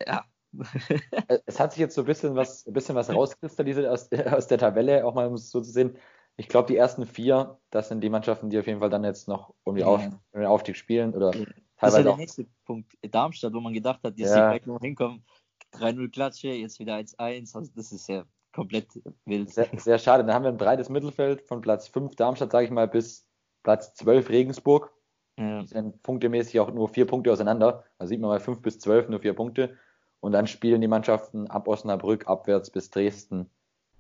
[0.06, 0.24] ja.
[1.46, 4.58] es hat sich jetzt so ein bisschen was, ein bisschen was rauskristallisiert aus, aus der
[4.58, 5.96] Tabelle, auch mal um es so zu sehen.
[6.36, 9.28] Ich glaube, die ersten vier, das sind die Mannschaften, die auf jeden Fall dann jetzt
[9.28, 11.14] noch um, die Auf, um den Aufstieg spielen.
[11.14, 11.46] Oder ja.
[11.80, 12.92] Das ist ja der nächste Punkt.
[13.02, 14.26] Darmstadt, wo man gedacht hat, dass ja.
[14.28, 15.24] sie gleich noch hinkommen.
[15.74, 17.56] 3-0 Klatsche, jetzt wieder 1-1.
[17.56, 18.88] Also das ist ja komplett
[19.24, 19.50] wild.
[19.50, 20.24] Sehr, sehr, schade.
[20.24, 23.26] Dann haben wir ein breites Mittelfeld von Platz 5 Darmstadt, sage ich mal, bis
[23.62, 24.92] Platz 12 Regensburg.
[25.38, 25.64] Ja.
[25.64, 27.84] sind punktemäßig auch nur vier Punkte auseinander.
[27.98, 29.78] Da sieht man mal 5 bis 12 nur vier Punkte.
[30.20, 33.48] Und dann spielen die Mannschaften ab Osnabrück abwärts bis Dresden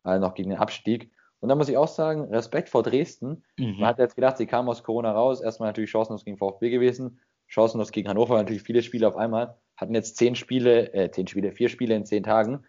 [0.02, 1.10] also noch gegen den Abstieg.
[1.40, 3.44] Und da muss ich auch sagen, Respekt vor Dresden.
[3.58, 3.76] Mhm.
[3.78, 5.40] Man hat jetzt gedacht, sie kamen aus Corona raus.
[5.40, 9.56] Erstmal natürlich chancenlos gegen VfB gewesen, chancenlos gegen Hannover, natürlich viele Spiele auf einmal.
[9.80, 12.64] Hatten jetzt zehn Spiele, äh, zehn Spiele, vier Spiele in zehn Tagen.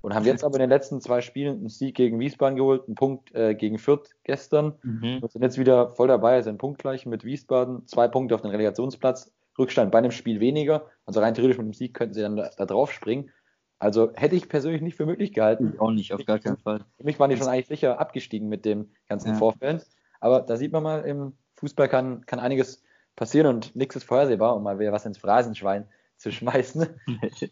[0.00, 2.94] Und haben jetzt aber in den letzten zwei Spielen einen Sieg gegen Wiesbaden geholt, einen
[2.94, 4.74] Punkt äh, gegen Fürth gestern.
[4.82, 5.18] Mhm.
[5.22, 9.32] Und sind jetzt wieder voll dabei, sind punktgleich mit Wiesbaden, zwei Punkte auf den Relegationsplatz.
[9.58, 10.86] Rückstand bei einem Spiel weniger.
[11.04, 13.30] Also rein theoretisch mit dem Sieg könnten sie dann da, da drauf springen.
[13.78, 15.72] Also hätte ich persönlich nicht für möglich gehalten.
[15.74, 16.84] Ich auch nicht, auf gar keinen Fall.
[16.96, 19.34] Für mich waren die schon eigentlich sicher abgestiegen mit den ganzen ja.
[19.34, 19.82] Vorfällen.
[20.20, 22.82] Aber da sieht man mal, im Fußball kann, kann einiges
[23.14, 25.88] passieren und nichts ist vorhersehbar, um mal wieder was ins Phrasenschwein
[26.22, 26.86] zu schmeißen.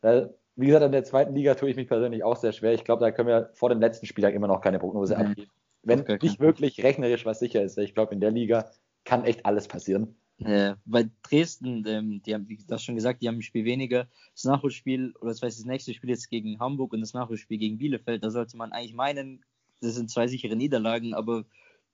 [0.00, 2.74] also, wie gesagt, in der zweiten Liga tue ich mich persönlich auch sehr schwer.
[2.74, 5.24] Ich glaube, da können wir vor dem letzten Spieltag immer noch keine Prognose nee.
[5.24, 5.50] abgeben.
[5.84, 7.78] Wenn nicht wirklich rechnerisch was sicher ist.
[7.78, 8.70] Ich glaube, in der Liga
[9.04, 10.16] kann echt alles passieren.
[10.38, 14.08] Äh, bei Dresden, ähm, die haben, wie das schon gesagt, die haben ein Spiel weniger.
[14.34, 17.78] Das Nachholspiel, oder das heißt das nächste Spiel jetzt gegen Hamburg und das Nachholspiel gegen
[17.78, 19.44] Bielefeld, da sollte man eigentlich meinen,
[19.80, 21.44] das sind zwei sichere Niederlagen, aber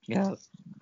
[0.08, 0.34] ja,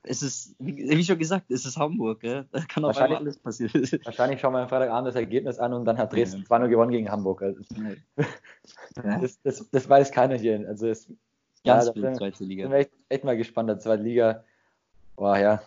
[0.04, 2.44] es ist, wie, schon gesagt, es ist Hamburg, ja?
[2.52, 3.72] da kann auch alles passieren.
[4.04, 6.56] Wahrscheinlich schauen wir am Freitagabend das Ergebnis an und dann hat Dresden ja.
[6.56, 7.42] 2-0 gewonnen gegen Hamburg.
[7.42, 9.18] Also ja.
[9.20, 10.64] das, das, das, weiß keiner hier.
[10.68, 11.08] Also es,
[11.66, 12.64] Ganz ja, zweite Liga.
[12.64, 14.44] Ich bin echt, echt mal gespannt, der zweite Liga.
[15.16, 15.62] Boah, ja.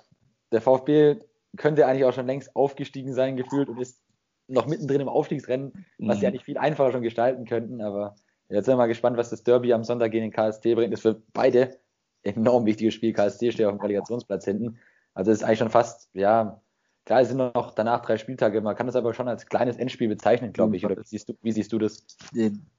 [0.51, 1.17] Der VfB
[1.57, 4.01] könnte eigentlich auch schon längst aufgestiegen sein, gefühlt, und ist
[4.47, 6.19] noch mittendrin im Aufstiegsrennen, was mhm.
[6.19, 7.81] sie eigentlich viel einfacher schon gestalten könnten.
[7.81, 8.15] Aber
[8.47, 10.93] jetzt sind wir mal gespannt, was das Derby am Sonntag gegen den KST bringt.
[10.93, 11.77] Das ist für beide
[12.23, 13.13] enorm wichtiges Spiel.
[13.13, 14.77] KST steht auf dem Qualifikationsplatz hinten.
[15.13, 16.61] Also es ist eigentlich schon fast, ja,
[17.05, 18.61] klar, es sind noch danach drei Spieltage.
[18.61, 20.85] Man kann das aber schon als kleines Endspiel bezeichnen, glaube ich.
[20.85, 22.05] Oder wie siehst, du, wie siehst du das?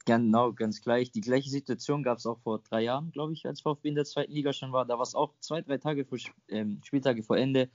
[0.06, 1.10] Genau, ganz gleich.
[1.10, 4.04] Die gleiche Situation gab es auch vor drei Jahren, glaube ich, als VfB in der
[4.04, 4.84] zweiten Liga schon war.
[4.86, 7.70] Da war es auch zwei, drei Tage vor, ähm, Spieltage vor Ende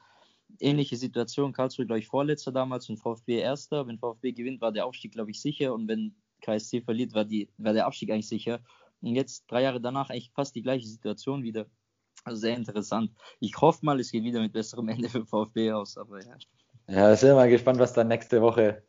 [0.60, 1.54] ähnliche Situation.
[1.54, 3.88] Karlsruhe, glaube ich, Vorletzter damals und VfB Erster.
[3.88, 5.74] Wenn VfB gewinnt, war der Aufstieg, glaube ich, sicher.
[5.74, 8.62] Und wenn KSC verliert, war, die, war der Abstieg eigentlich sicher.
[9.02, 11.68] Und jetzt, drei Jahre danach, eigentlich fast die gleiche Situation wieder.
[12.24, 13.12] Also sehr interessant.
[13.40, 15.98] Ich hoffe mal, es geht wieder mit besserem Ende für VfB aus.
[15.98, 16.36] Aber ja.
[16.88, 18.84] Ja, sind wir mal gespannt, was dann nächste Woche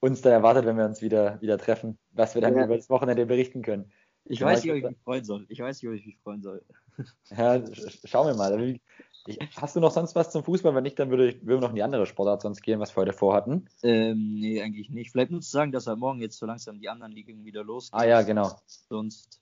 [0.00, 1.98] uns dann erwartet, wenn wir uns wieder, wieder treffen.
[2.10, 2.64] Was wir dann ja.
[2.64, 3.92] über das Wochenende berichten können.
[4.24, 5.46] Ich, ich weiß nicht, ob ich mich freuen soll.
[5.48, 6.64] Ich weiß nicht, ob ich mich freuen soll.
[7.30, 7.62] Ja,
[8.04, 8.78] schauen wir mal.
[9.26, 10.74] Ich, hast du noch sonst was zum Fußball?
[10.74, 12.94] Wenn nicht, dann würde ich, würden wir noch in die andere Sportart sonst gehen, was
[12.94, 13.66] wir heute vorhatten.
[13.82, 15.10] Ähm, nee, eigentlich nicht.
[15.10, 18.00] Vielleicht nur zu sagen, dass er morgen jetzt so langsam die anderen Ligen wieder losgehen.
[18.00, 18.50] Ah ja, genau.
[18.66, 19.41] Sonst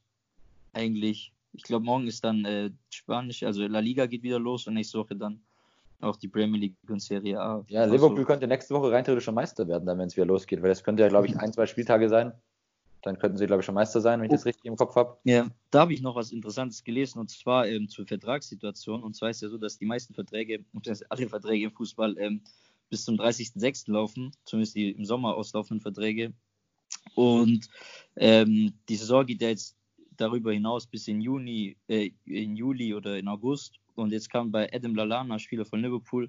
[0.73, 4.75] eigentlich, ich glaube, morgen ist dann äh, Spanisch, also La Liga geht wieder los und
[4.75, 5.41] nächste Woche dann
[6.01, 7.65] auch die Premier League und Serie A.
[7.69, 10.27] Ja, Liverpool also, könnte nächste Woche rein theoretisch schon Meister werden, dann wenn es wieder
[10.27, 12.33] losgeht, weil das könnte ja, glaube ich, ein, zwei Spieltage sein
[13.03, 15.17] dann könnten sie, glaube ich, schon Meister sein, wenn ich das richtig im Kopf habe.
[15.25, 19.03] Ja, da habe ich noch was Interessantes gelesen und zwar ähm, zur Vertragssituation.
[19.03, 20.65] Und zwar ist ja so, dass die meisten Verträge,
[21.09, 22.43] alle Verträge im Fußball ähm,
[22.91, 23.91] bis zum 30.06.
[23.91, 26.33] laufen, zumindest die im Sommer auslaufenden Verträge.
[27.15, 27.69] Und
[28.17, 29.77] ähm, die Saison geht ja jetzt
[30.21, 33.79] darüber hinaus bis in Juni, äh, in Juli oder in August.
[33.95, 36.29] Und jetzt kam bei Adam Lallana, Spieler von Liverpool,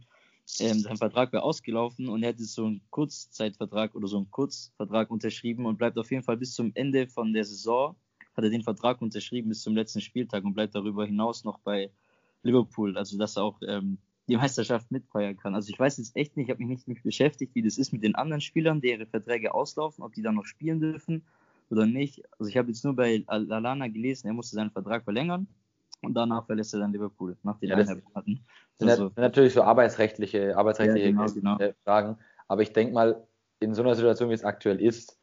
[0.60, 5.10] ähm, sein Vertrag wäre ausgelaufen und er hätte so einen Kurzzeitvertrag oder so einen Kurzvertrag
[5.10, 7.95] unterschrieben und bleibt auf jeden Fall bis zum Ende von der Saison,
[8.36, 11.89] hat er den Vertrag unterschrieben bis zum letzten Spieltag und bleibt darüber hinaus noch bei
[12.43, 15.56] Liverpool, also dass er auch ähm, die Meisterschaft mitfeiern kann.
[15.56, 17.93] Also ich weiß jetzt echt nicht, ich habe mich nicht mit beschäftigt, wie das ist
[17.93, 21.23] mit den anderen Spielern, ihre Verträge auslaufen, ob die dann noch spielen dürfen
[21.71, 22.23] oder nicht.
[22.38, 25.47] Also ich habe jetzt nur bei Alana gelesen, er musste seinen Vertrag verlängern
[26.01, 28.45] und danach verlässt er dann Liverpool nach den ja, Monaten.
[28.79, 31.73] Das also, sind natürlich so arbeitsrechtliche, arbeitsrechtliche ja, genau, genau.
[31.84, 32.17] Fragen.
[32.47, 33.23] Aber ich denke mal,
[33.60, 35.19] in so einer Situation, wie es aktuell ist,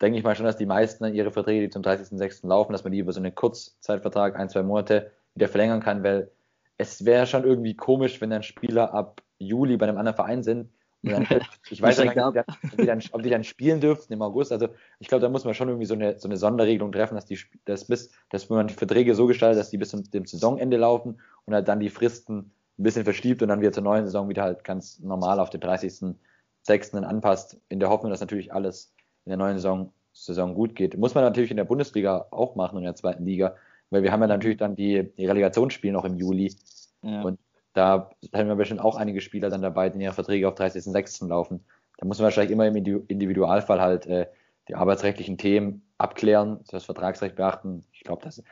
[0.00, 2.46] denke ich mal schon, dass die meisten ihre Verträge, die zum 30.06.
[2.46, 6.30] laufen, dass man die über so einen Kurzzeitvertrag, ein, zwei Monate, wieder verlängern kann, weil
[6.78, 10.70] es wäre schon irgendwie komisch, wenn dann Spieler ab Juli bei einem anderen Verein sind.
[11.10, 11.26] Dann,
[11.70, 14.52] ich weiß nicht, ob, ob, die dann, spielen dürften im August.
[14.52, 17.26] Also ich glaube, da muss man schon irgendwie so eine, so eine Sonderregelung treffen, dass
[17.26, 20.76] die dass bis, dass man die Verträge so gestaltet, dass die bis zum dem Saisonende
[20.76, 24.28] laufen und halt dann die Fristen ein bisschen verschiebt und dann wieder zur neuen Saison
[24.28, 27.02] wieder halt ganz normal auf den 30.06.
[27.02, 28.92] anpasst, in der Hoffnung, dass natürlich alles
[29.24, 30.96] in der neuen Saison, Saison gut geht.
[30.96, 33.56] Muss man natürlich in der Bundesliga auch machen und in der zweiten Liga,
[33.90, 36.54] weil wir haben ja natürlich dann die, die Relegationsspiele noch im Juli.
[37.02, 37.22] Ja.
[37.22, 37.38] Und
[37.76, 41.28] da haben wir bestimmt auch einige Spieler dann dabei, die ihre Verträge auf 30.06.
[41.28, 41.64] laufen.
[41.98, 44.26] Da muss man wahrscheinlich immer im Individualfall halt äh,
[44.68, 47.84] die arbeitsrechtlichen Themen abklären, das Vertragsrecht beachten.
[47.92, 48.42] Ich glaube, das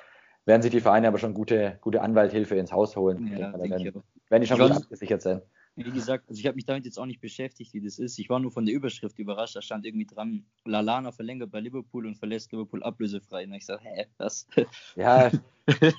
[0.44, 3.34] werden sich die Vereine aber schon gute, gute Anwalthilfe ins Haus holen.
[3.38, 5.40] Ja, dann, werden die schon gut abgesichert sein.
[5.76, 8.18] Wie gesagt, also ich habe mich damit jetzt auch nicht beschäftigt, wie das ist.
[8.18, 9.56] Ich war nur von der Überschrift überrascht.
[9.56, 13.44] Da stand irgendwie dran, Lalana verlängert bei Liverpool und verlässt Liverpool ablösefrei.
[13.44, 14.46] Und ich sage, hä, was?
[14.94, 15.30] Ja,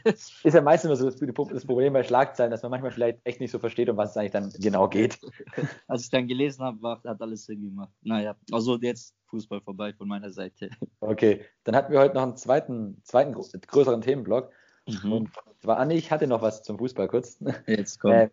[0.07, 3.51] ist ja meistens immer so das, Problem bei Schlagzeilen, dass man manchmal vielleicht echt nicht
[3.51, 5.19] so versteht, um was es eigentlich dann genau geht.
[5.87, 7.91] Als ich dann gelesen habe, hat alles Sinn gemacht.
[8.01, 10.69] Naja, also jetzt Fußball vorbei von meiner Seite.
[11.01, 14.51] Okay, dann hatten wir heute noch einen zweiten, zweiten größeren Themenblock.
[14.87, 15.11] Mhm.
[15.11, 17.39] Und zwar, Anni, ich hatte noch was zum Fußball kurz.
[17.67, 18.13] Jetzt kommt.
[18.13, 18.29] Äh,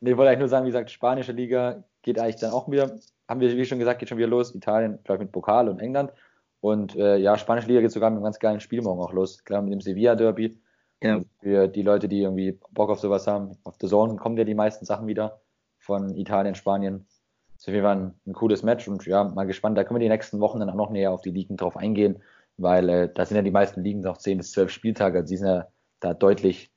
[0.00, 2.98] Nee, ich wollte eigentlich nur sagen, wie gesagt, spanische Liga geht eigentlich dann auch wieder,
[3.28, 4.54] haben wir, wie schon gesagt, geht schon wieder los.
[4.54, 6.12] Italien, ich, mit Pokal und England.
[6.60, 9.44] Und äh, ja, spanische Liga geht sogar mit einem ganz geilen Spiel morgen auch los.
[9.44, 10.60] Klar, mit dem Sevilla-Derby.
[11.02, 11.20] Ja.
[11.40, 14.54] Für die Leute, die irgendwie Bock auf sowas haben, auf The Zone kommen ja die
[14.54, 15.40] meisten Sachen wieder
[15.78, 17.06] von Italien, Spanien.
[17.54, 19.76] Das ist auf jeden Fall ein, ein, cooles Match und ja, mal gespannt.
[19.76, 22.22] Da können wir die nächsten Wochen dann auch noch näher auf die Ligen drauf eingehen,
[22.56, 25.18] weil äh, da sind ja die meisten Ligen noch 10 bis 12 Spieltage.
[25.18, 25.68] Also die sind ja
[26.00, 26.70] da deutlich,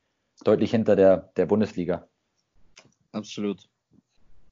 [0.44, 2.08] deutlich hinter der, der Bundesliga.
[3.12, 3.68] Absolut.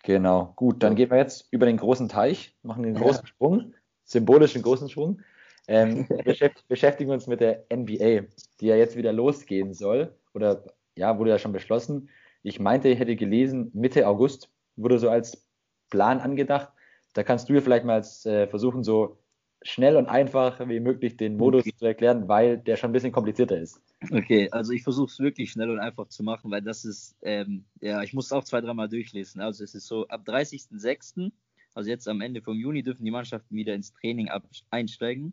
[0.02, 0.52] Genau.
[0.56, 3.26] Gut, dann gehen wir jetzt über den großen Teich, machen den großen ja.
[3.26, 5.20] Sprung, symbolischen großen Sprung.
[5.66, 6.06] Ähm,
[6.68, 8.26] beschäftigen uns mit der NBA,
[8.60, 10.14] die ja jetzt wieder losgehen soll.
[10.34, 10.64] Oder
[10.96, 12.08] ja, wurde ja schon beschlossen.
[12.42, 15.46] Ich meinte, ich hätte gelesen, Mitte August wurde so als
[15.90, 16.72] Plan angedacht.
[17.14, 19.18] Da kannst du ja vielleicht mal äh, versuchen, so
[19.62, 21.74] schnell und einfach wie möglich den Modus okay.
[21.76, 23.80] zu erklären, weil der schon ein bisschen komplizierter ist.
[24.10, 27.64] Okay, also ich versuche es wirklich schnell und einfach zu machen, weil das ist, ähm,
[27.80, 29.40] ja, ich muss es auch zwei, dreimal durchlesen.
[29.40, 31.32] Also es ist so, ab 30.06.,
[31.74, 34.28] also jetzt am Ende vom Juni, dürfen die Mannschaften wieder ins Training
[34.70, 35.32] einsteigen.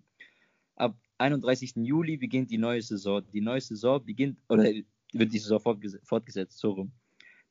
[0.75, 1.75] Ab 31.
[1.77, 3.23] Juli beginnt die neue Saison.
[3.31, 5.59] Die neue Saison beginnt, oder wird die Saison
[6.03, 6.91] fortgesetzt, so rum.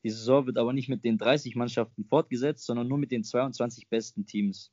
[0.02, 3.88] Die Saison wird aber nicht mit den 30 Mannschaften fortgesetzt, sondern nur mit den 22
[3.88, 4.70] besten Teams.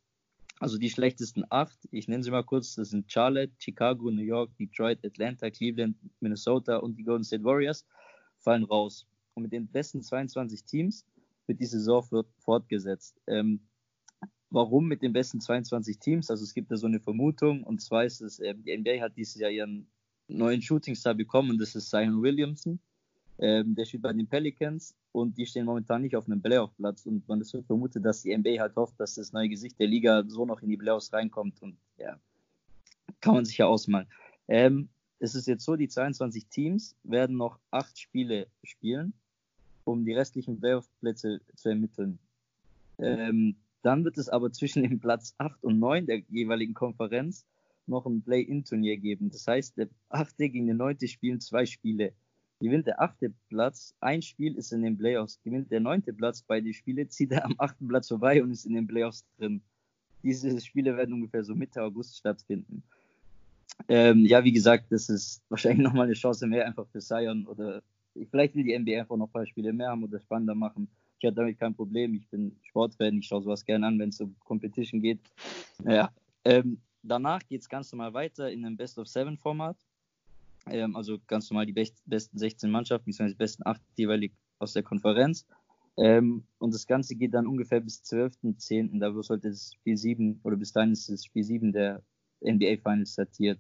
[0.62, 4.56] Also die schlechtesten acht, ich nenne sie mal kurz, das sind Charlotte, Chicago, New York,
[4.58, 7.84] Detroit, Atlanta, Cleveland, Minnesota und die Golden State Warriors,
[8.38, 9.08] fallen raus.
[9.34, 11.04] Und mit den besten 22 Teams
[11.48, 12.06] wird die Saison
[12.38, 13.20] fortgesetzt.
[13.26, 13.62] Ähm,
[14.52, 16.30] warum mit den besten 22 Teams?
[16.30, 19.18] Also es gibt da so eine Vermutung, und zwar ist es, äh, die NBA hat
[19.18, 19.88] dieses Jahr ihren
[20.28, 22.80] neuen Shootingstar bekommen, und das ist Zion Williamson.
[23.42, 27.28] Ähm, der spielt bei den Pelicans und die stehen momentan nicht auf einem Playoff-Platz und
[27.28, 30.24] man ist so vermutet, dass die NBA halt hofft, dass das neue Gesicht der Liga
[30.28, 32.20] so noch in die Playoffs reinkommt und ja,
[33.20, 34.08] kann man sich ja ausmalen.
[34.48, 39.14] Ähm, es ist jetzt so, die 22 Teams werden noch acht Spiele spielen,
[39.86, 42.20] um die restlichen Playoff-Plätze zu ermitteln.
[43.00, 47.46] Ähm, dann wird es aber zwischen dem Platz 8 und 9 der jeweiligen Konferenz
[47.88, 49.32] noch ein Play-In-Turnier geben.
[49.32, 50.38] Das heißt, der 8.
[50.38, 51.08] gegen den 9.
[51.08, 52.14] spielen zwei Spiele.
[52.62, 55.42] Gewinnt der achte Platz, ein Spiel ist in den Playoffs.
[55.44, 58.76] Gewinnt der neunte Platz beide Spiele, zieht er am achten Platz vorbei und ist in
[58.76, 59.62] den Playoffs drin.
[60.22, 62.84] Diese Spiele werden ungefähr so Mitte August stattfinden.
[63.88, 67.82] Ähm, ja, wie gesagt, das ist wahrscheinlich nochmal eine Chance mehr einfach für Sion oder
[68.30, 70.88] vielleicht will die NBA einfach noch ein paar Spiele mehr haben oder spannender machen.
[71.18, 72.14] Ich habe damit kein Problem.
[72.14, 75.20] Ich bin Sportfan, ich schaue sowas gerne an, wenn es um Competition geht.
[75.84, 76.12] Naja,
[76.46, 79.78] ähm, danach geht es ganz normal weiter in einem Best of Seven Format.
[80.68, 84.74] Ähm, also ganz normal die best, besten 16 Mannschaften, beziehungsweise die besten 8 jeweilig aus
[84.74, 85.46] der Konferenz.
[85.98, 89.00] Ähm, und das Ganze geht dann ungefähr bis 12.10.
[89.00, 92.02] Da sollte das Spiel 7 oder bis dahin ist das Spiel 7 der
[92.42, 93.60] NBA Finals datiert.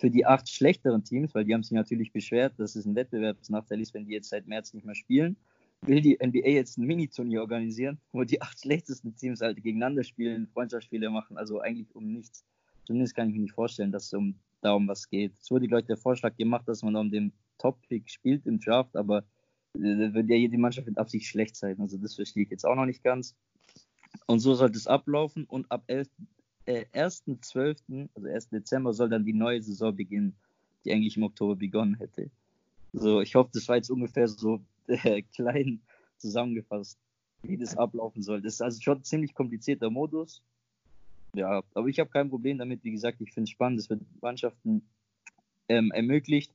[0.00, 3.80] Für die acht schlechteren Teams, weil die haben sich natürlich beschwert, dass es ein Wettbewerbsnachteil
[3.80, 5.36] ist, wenn die jetzt seit März nicht mehr spielen,
[5.82, 10.48] will die NBA jetzt ein Mini-Turnier organisieren, wo die acht schlechtesten Teams halt gegeneinander spielen,
[10.48, 12.44] Freundschaftsspiele machen, also eigentlich um nichts.
[12.84, 15.32] Zumindest kann ich mir nicht vorstellen, dass es um darum was geht.
[15.40, 18.96] Es wurde, glaube ich, der Vorschlag gemacht, dass man um den Top-Pick spielt im Draft,
[18.96, 19.24] aber
[19.74, 21.80] Da wird ja jede Mannschaft mit Absicht schlecht sein.
[21.80, 23.34] Also das verstehe ich jetzt auch noch nicht ganz.
[24.26, 25.44] Und so sollte es ablaufen.
[25.44, 26.08] Und ab 11,
[26.66, 28.50] äh, 1.12., also 1.
[28.50, 30.34] Dezember, soll dann die neue Saison beginnen,
[30.84, 32.30] die eigentlich im Oktober begonnen hätte.
[32.92, 35.80] So, ich hoffe, das war jetzt ungefähr so äh, klein
[36.18, 36.98] zusammengefasst,
[37.42, 38.42] wie das ablaufen soll.
[38.42, 40.42] Das ist also schon ein ziemlich komplizierter Modus.
[41.34, 42.84] Ja, aber ich habe kein Problem damit.
[42.84, 43.80] Wie gesagt, ich finde es spannend.
[43.80, 44.82] Es wird Mannschaften
[45.68, 46.52] ähm, ermöglicht,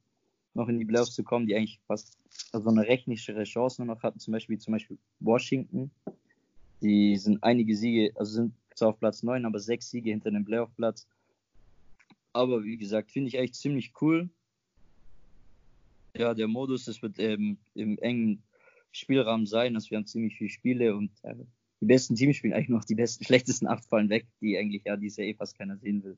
[0.53, 2.17] noch in die Playoffs zu kommen, die eigentlich fast
[2.51, 4.19] also eine rechnerischere Chance nur noch hatten.
[4.19, 5.89] Zum Beispiel, zum Beispiel Washington.
[6.81, 10.45] Die sind einige Siege, also sind zwar auf Platz 9, aber sechs Siege hinter dem
[10.45, 11.07] Playoff-Platz.
[12.33, 14.29] Aber wie gesagt, finde ich eigentlich ziemlich cool.
[16.15, 18.43] Ja, der Modus, das wird ähm, im engen
[18.91, 19.75] Spielrahmen sein.
[19.75, 21.35] Also wir haben ziemlich viele Spiele und äh,
[21.81, 24.95] die besten Teams spielen eigentlich noch die besten, schlechtesten acht fallen weg, die eigentlich ja
[24.95, 26.17] diese eh fast keiner sehen will.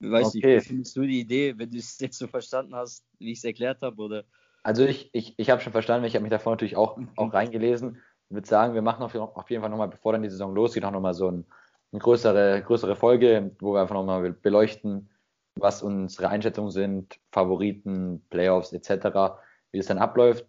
[0.00, 0.56] Weiß okay.
[0.56, 3.38] nicht, wie findest du die Idee, wenn du es jetzt so verstanden hast, wie ich
[3.38, 4.24] es erklärt habe, oder?
[4.62, 7.08] Also ich, ich, ich habe schon verstanden, ich habe mich davor natürlich auch, mhm.
[7.16, 7.98] auch reingelesen.
[8.28, 10.84] Ich würde sagen, wir machen auf, auf jeden Fall nochmal, bevor dann die Saison losgeht,
[10.84, 11.44] auch nochmal so ein,
[11.92, 15.10] eine größere, größere Folge, wo wir einfach nochmal beleuchten,
[15.54, 19.36] was unsere Einschätzungen sind, Favoriten, Playoffs etc.,
[19.70, 20.46] wie es dann abläuft.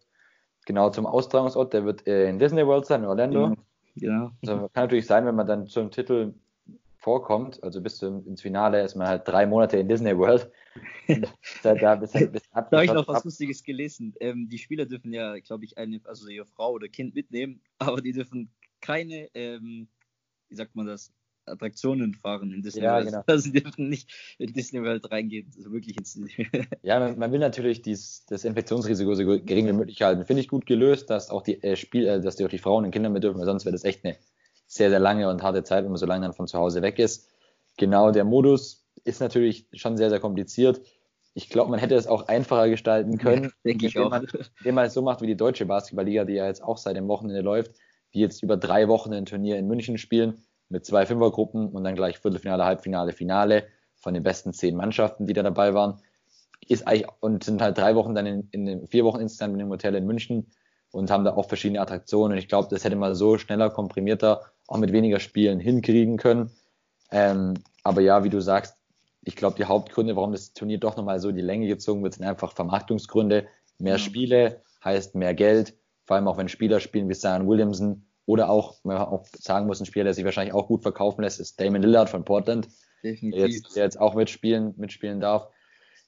[0.65, 3.49] Genau zum Austragungsort, der wird in Disney World sein, in Orlando.
[3.49, 3.57] Mhm.
[3.95, 4.31] Ja.
[4.41, 6.33] Also kann natürlich sein, wenn man dann zum Titel
[6.97, 10.51] vorkommt, also bis zum, ins Finale ist man halt drei Monate in Disney World.
[11.63, 14.15] da, da, bis, bis da habe ich noch was Lustiges gelesen.
[14.19, 18.01] Ähm, die Spieler dürfen ja, glaube ich, eine, also ihre Frau oder Kind mitnehmen, aber
[18.01, 18.49] die dürfen
[18.81, 19.87] keine, ähm,
[20.49, 21.13] wie sagt man das,
[21.45, 23.07] Attraktionen fahren in Disney ja, World.
[23.07, 23.23] Genau.
[23.27, 26.19] Also sie dürfen nicht in Disney World reingehen, also wirklich ins
[26.83, 30.25] Ja, man, man, will natürlich dies, das Infektionsrisiko so gering wie möglich halten.
[30.25, 32.85] Finde ich gut gelöst, dass auch die äh, Spiel, äh, dass die auch die Frauen
[32.85, 34.17] und Kinder mit dürfen, weil sonst wäre das echt eine
[34.67, 36.99] sehr, sehr lange und harte Zeit, wenn man so lange dann von zu Hause weg
[36.99, 37.29] ist.
[37.77, 40.81] Genau, der Modus ist natürlich schon sehr, sehr kompliziert.
[41.33, 44.09] Ich glaube, man hätte es auch einfacher gestalten können, Denke ich auch.
[44.09, 44.25] Man,
[44.59, 47.07] indem man es so macht wie die deutsche Basketballliga, die ja jetzt auch seit dem
[47.09, 47.73] Wochenende läuft,
[48.13, 51.95] die jetzt über drei Wochen ein Turnier in München spielen mit zwei Fünfergruppen und dann
[51.95, 55.99] gleich Viertelfinale, Halbfinale, Finale von den besten zehn Mannschaften, die da dabei waren.
[56.67, 59.69] Ist eigentlich, und sind halt drei Wochen dann in, in vier Wochen insgesamt in dem
[59.69, 60.47] Hotel in München
[60.91, 62.33] und haben da auch verschiedene Attraktionen.
[62.33, 66.51] Und ich glaube, das hätte man so schneller, komprimierter, auch mit weniger Spielen hinkriegen können.
[67.11, 68.77] Ähm, aber ja, wie du sagst,
[69.21, 72.13] ich glaube, die Hauptgründe, warum das Turnier doch nochmal so in die Länge gezogen wird,
[72.13, 73.47] sind einfach Vermarktungsgründe.
[73.79, 75.75] Mehr Spiele heißt mehr Geld,
[76.05, 79.79] vor allem auch wenn Spieler spielen wie Zion Williamson oder auch, man auch sagen muss,
[79.79, 82.67] ein Spieler, der sich wahrscheinlich auch gut verkaufen lässt, ist Damon Lillard von Portland,
[83.05, 83.39] Definitiv.
[83.39, 85.47] Der, jetzt, der jetzt auch mitspielen, mitspielen darf.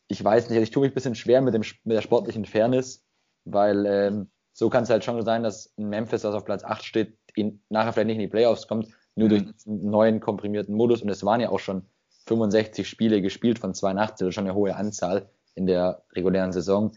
[0.07, 2.45] Ich weiß nicht, also ich tue mich ein bisschen schwer mit, dem, mit der sportlichen
[2.45, 3.05] Fairness,
[3.45, 6.83] weil ähm, so kann es halt schon sein, dass ein Memphis, das auf Platz 8
[6.83, 11.03] steht, ihn nachher vielleicht nicht in die Playoffs kommt, nur durch einen neuen komprimierten Modus.
[11.03, 11.85] Und es waren ja auch schon
[12.25, 16.93] 65 Spiele gespielt von 82, das ist schon eine hohe Anzahl in der regulären Saison.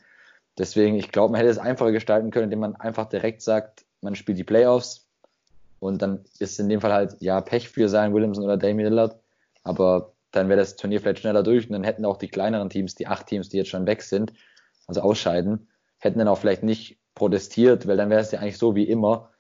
[0.56, 4.14] Deswegen, ich glaube, man hätte es einfacher gestalten können, indem man einfach direkt sagt, man
[4.14, 5.09] spielt die Playoffs,
[5.80, 9.18] und dann ist in dem Fall halt, ja, Pech für Zion Williamson oder Damian Lillard.
[9.64, 12.94] Aber dann wäre das Turnier vielleicht schneller durch und dann hätten auch die kleineren Teams,
[12.94, 14.32] die acht Teams, die jetzt schon weg sind,
[14.86, 18.76] also ausscheiden, hätten dann auch vielleicht nicht protestiert, weil dann wäre es ja eigentlich so
[18.76, 19.30] wie immer.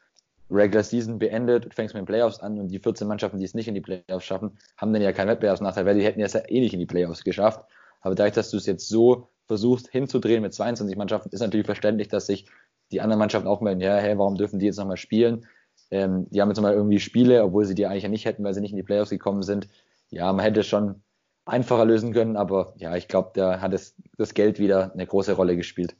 [0.50, 3.68] Regular Season beendet, fängst mit den Playoffs an und die 14 Mannschaften, die es nicht
[3.68, 6.72] in die Playoffs schaffen, haben dann ja keinen Wettbewerbsnachteil, weil die hätten ja eh nicht
[6.72, 7.64] in die Playoffs geschafft.
[8.00, 12.08] Aber dadurch, dass du es jetzt so versuchst hinzudrehen mit 22 Mannschaften, ist natürlich verständlich,
[12.08, 12.46] dass sich
[12.90, 15.46] die anderen Mannschaften auch melden, ja, hey, warum dürfen die jetzt nochmal spielen?
[15.90, 18.54] Ähm, die haben jetzt mal irgendwie Spiele, obwohl sie die eigentlich ja nicht hätten, weil
[18.54, 19.68] sie nicht in die Playoffs gekommen sind.
[20.10, 21.02] Ja, man hätte es schon
[21.44, 25.32] einfacher lösen können, aber ja, ich glaube, da hat es, das Geld wieder eine große
[25.32, 25.96] Rolle gespielt.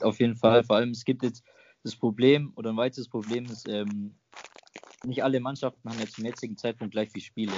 [0.00, 0.64] Auf jeden Fall.
[0.64, 1.42] Vor allem, es gibt jetzt
[1.82, 4.14] das Problem oder ein weiteres Problem ist, ähm,
[5.04, 7.52] nicht alle Mannschaften haben jetzt zum jetzigen Zeitpunkt gleich viele Spiele.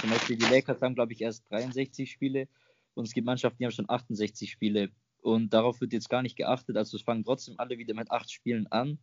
[0.00, 2.48] Zum Beispiel die Lakers haben, glaube ich, erst 63 Spiele
[2.94, 4.90] und es gibt Mannschaften, die haben schon 68 Spiele.
[5.20, 6.76] Und darauf wird jetzt gar nicht geachtet.
[6.76, 8.98] Also es fangen trotzdem alle wieder mit acht Spielen an.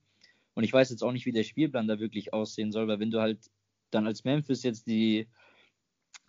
[0.56, 3.12] Und ich weiß jetzt auch nicht, wie der Spielplan da wirklich aussehen soll, weil wenn
[3.12, 3.40] du halt
[3.92, 5.28] dann als Memphis jetzt die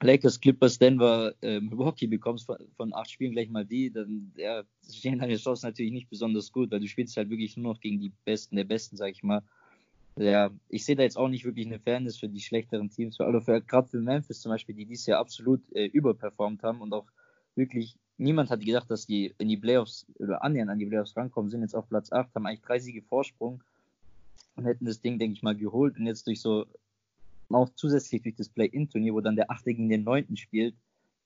[0.02, 1.70] Lakers, Clippers, Denver ähm,
[2.08, 6.08] bekommst von, von, acht Spielen gleich mal die, dann ja, stehen deine Chancen natürlich nicht
[6.08, 9.10] besonders gut, weil du spielst halt wirklich nur noch gegen die Besten der Besten, sag
[9.10, 9.42] ich mal.
[10.16, 13.40] Ja, ich sehe da jetzt auch nicht wirklich eine Fairness für die schlechteren Teams, also
[13.40, 17.06] gerade für Memphis zum Beispiel, die dieses Jahr absolut äh, überperformt haben und auch
[17.54, 21.50] wirklich niemand hat gedacht, dass die in die Playoffs oder annähernd an die Playoffs rankommen,
[21.50, 23.62] sind jetzt auf Platz 8, haben eigentlich drei Siege Vorsprung
[24.56, 25.96] und hätten das Ding, denke ich mal, geholt.
[25.98, 26.66] Und jetzt durch so,
[27.50, 30.74] auch zusätzlich durch das Play-In-Turnier, wo dann der Achte gegen den Neunten spielt,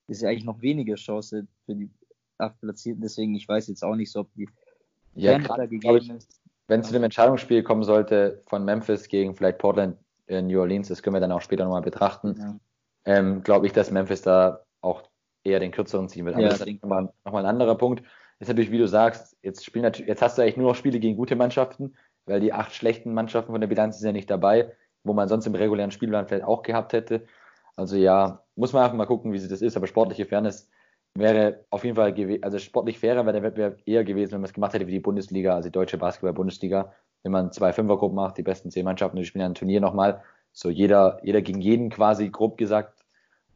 [0.08, 1.90] ist ja eigentlich noch weniger Chance für die
[2.38, 3.02] Achtplatzierten.
[3.02, 4.48] Deswegen, ich weiß jetzt auch nicht so, ob die
[5.14, 6.40] ja, grad, gegeben ist.
[6.66, 10.88] Wenn es zu dem Entscheidungsspiel kommen sollte von Memphis gegen vielleicht Portland in New Orleans,
[10.88, 12.58] das können wir dann auch später nochmal betrachten, ja.
[13.04, 15.02] ähm, glaube ich, dass Memphis da auch
[15.44, 16.36] eher den kürzeren ziehen wird.
[16.36, 18.02] Aber ja, das ist nochmal, nochmal ein anderer Punkt.
[18.38, 20.98] ist natürlich, wie du sagst, jetzt spielen natürlich, jetzt hast du eigentlich nur noch Spiele
[20.98, 21.94] gegen gute Mannschaften,
[22.26, 24.72] weil die acht schlechten Mannschaften von der Bilanz sind ja nicht dabei,
[25.04, 27.26] wo man sonst im regulären Spielplan vielleicht auch gehabt hätte.
[27.76, 30.70] Also ja, muss man einfach mal gucken, wie sie das ist, aber sportliche Fairness
[31.14, 34.54] wäre auf jeden Fall also sportlich fairer wäre der Wettbewerb eher gewesen, wenn man es
[34.54, 38.42] gemacht hätte wie die Bundesliga, also die deutsche Basketball-Bundesliga, wenn man zwei Fünfergruppen macht, die
[38.42, 42.56] besten zehn Mannschaften, die spielen ein Turnier nochmal, so jeder, jeder gegen jeden quasi, grob
[42.58, 43.04] gesagt,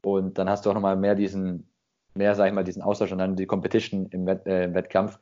[0.03, 1.69] und dann hast du auch nochmal mehr diesen,
[2.15, 5.19] mehr, sag ich mal, diesen Austausch und dann die Competition im, Wett, äh, im Wettkampf,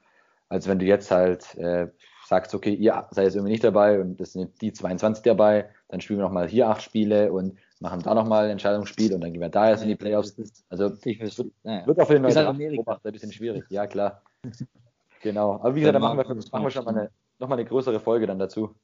[0.49, 1.89] als wenn du jetzt halt äh,
[2.27, 6.01] sagst, okay, ihr seid jetzt irgendwie nicht dabei und das sind die 22 dabei, dann
[6.01, 9.41] spielen wir nochmal hier acht Spiele und machen da nochmal ein Entscheidungsspiel und dann gehen
[9.41, 10.35] wir da jetzt in die Playoffs.
[10.69, 11.87] Also ich weiß, wird, ja.
[11.87, 13.65] wird auch für den neuen Beobachter ein bisschen schwierig.
[13.69, 14.23] Ja, klar.
[15.23, 15.55] genau.
[15.55, 18.27] Aber wie gesagt, da machen wir, machen wir schon mal eine, nochmal eine größere Folge
[18.27, 18.75] dann dazu.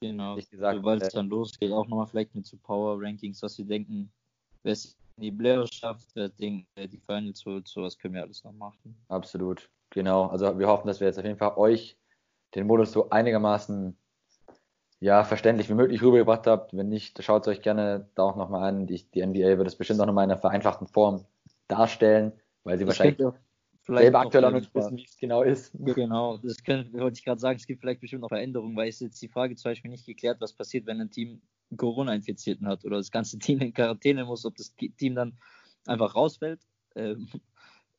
[0.00, 0.36] Genau.
[0.50, 4.12] Sobald es äh, dann losgeht, auch nochmal vielleicht mit so Power Rankings, was sie denken,
[4.62, 8.44] wer es in die Playoffs schafft, wer denkt, die Finals holt, sowas können wir alles
[8.44, 8.96] noch machen.
[9.08, 9.68] Absolut.
[9.90, 10.26] Genau.
[10.26, 11.96] Also wir hoffen, dass wir jetzt auf jeden Fall euch
[12.54, 13.96] den Modus so einigermaßen
[15.00, 16.76] ja, verständlich wie möglich rübergebracht habt.
[16.76, 18.86] Wenn nicht, schaut es euch gerne da auch nochmal an.
[18.86, 21.24] Die, die NBA wird es bestimmt auch nochmal in einer vereinfachten Form
[21.66, 23.32] darstellen, weil sie das wahrscheinlich
[23.84, 25.72] selber aktuell auch nicht wissen, wie es genau ist.
[25.74, 29.00] Genau, das können, wollte ich gerade sagen, es gibt vielleicht bestimmt noch Veränderungen, weil es
[29.00, 31.42] jetzt die Frage zum Beispiel nicht geklärt, was passiert, wenn ein Team
[31.76, 35.36] Corona-Infizierten hat oder das ganze Team in Quarantäne muss, ob das Team dann
[35.86, 36.60] einfach rausfällt
[36.94, 37.28] ähm,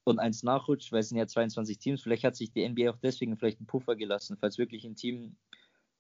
[0.03, 2.01] und eins nachrutscht, weil es sind ja 22 Teams.
[2.01, 5.35] Vielleicht hat sich die NBA auch deswegen vielleicht einen Puffer gelassen, falls wirklich ein Team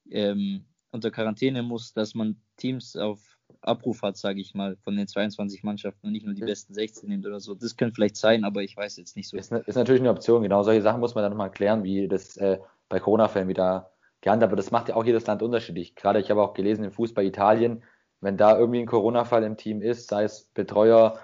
[0.09, 5.07] ähm, unter Quarantäne muss, dass man Teams auf Abruf hat, sage ich mal, von den
[5.07, 7.55] 22 Mannschaften und nicht nur die besten 16 nimmt oder so.
[7.55, 9.37] Das könnte vielleicht sein, aber ich weiß jetzt nicht so.
[9.37, 10.63] Ist, ist natürlich eine Option, genau.
[10.63, 14.59] Solche Sachen muss man dann nochmal klären, wie das äh, bei Corona-Fällen wieder gehandhabt wird.
[14.59, 15.95] Das macht ja auch jedes Land unterschiedlich.
[15.95, 17.83] Gerade ich habe auch gelesen, im Fußball Italien,
[18.21, 21.19] wenn da irgendwie ein Corona-Fall im Team ist, sei es Betreuer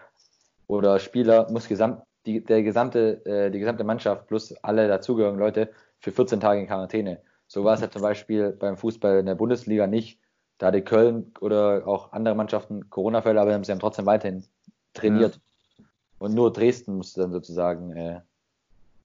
[0.67, 5.69] oder Spieler, muss gesamt, die, der gesamte, äh, die gesamte Mannschaft plus alle dazugehörigen Leute
[5.99, 7.21] für 14 Tage in Quarantäne.
[7.47, 10.19] So war es ja zum Beispiel beim Fußball in der Bundesliga nicht.
[10.59, 14.43] Da hatte Köln oder auch andere Mannschaften Corona-Fälle, aber sie haben trotzdem weiterhin
[14.93, 15.39] trainiert.
[15.77, 15.85] Ja.
[16.19, 18.21] Und nur Dresden musste dann sozusagen äh,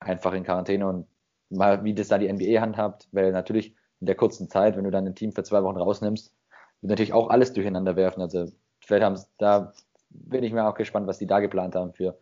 [0.00, 1.06] einfach in Quarantäne und
[1.48, 4.90] mal, wie das da die NBA handhabt, weil natürlich in der kurzen Zeit, wenn du
[4.90, 6.34] dann ein Team für zwei Wochen rausnimmst,
[6.80, 8.20] wird natürlich auch alles durcheinander werfen.
[8.20, 8.46] Also
[8.80, 9.72] vielleicht haben da
[10.10, 12.18] bin ich mir auch gespannt, was die da geplant haben für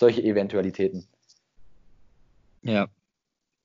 [0.00, 1.06] solche Eventualitäten.
[2.62, 2.88] Ja,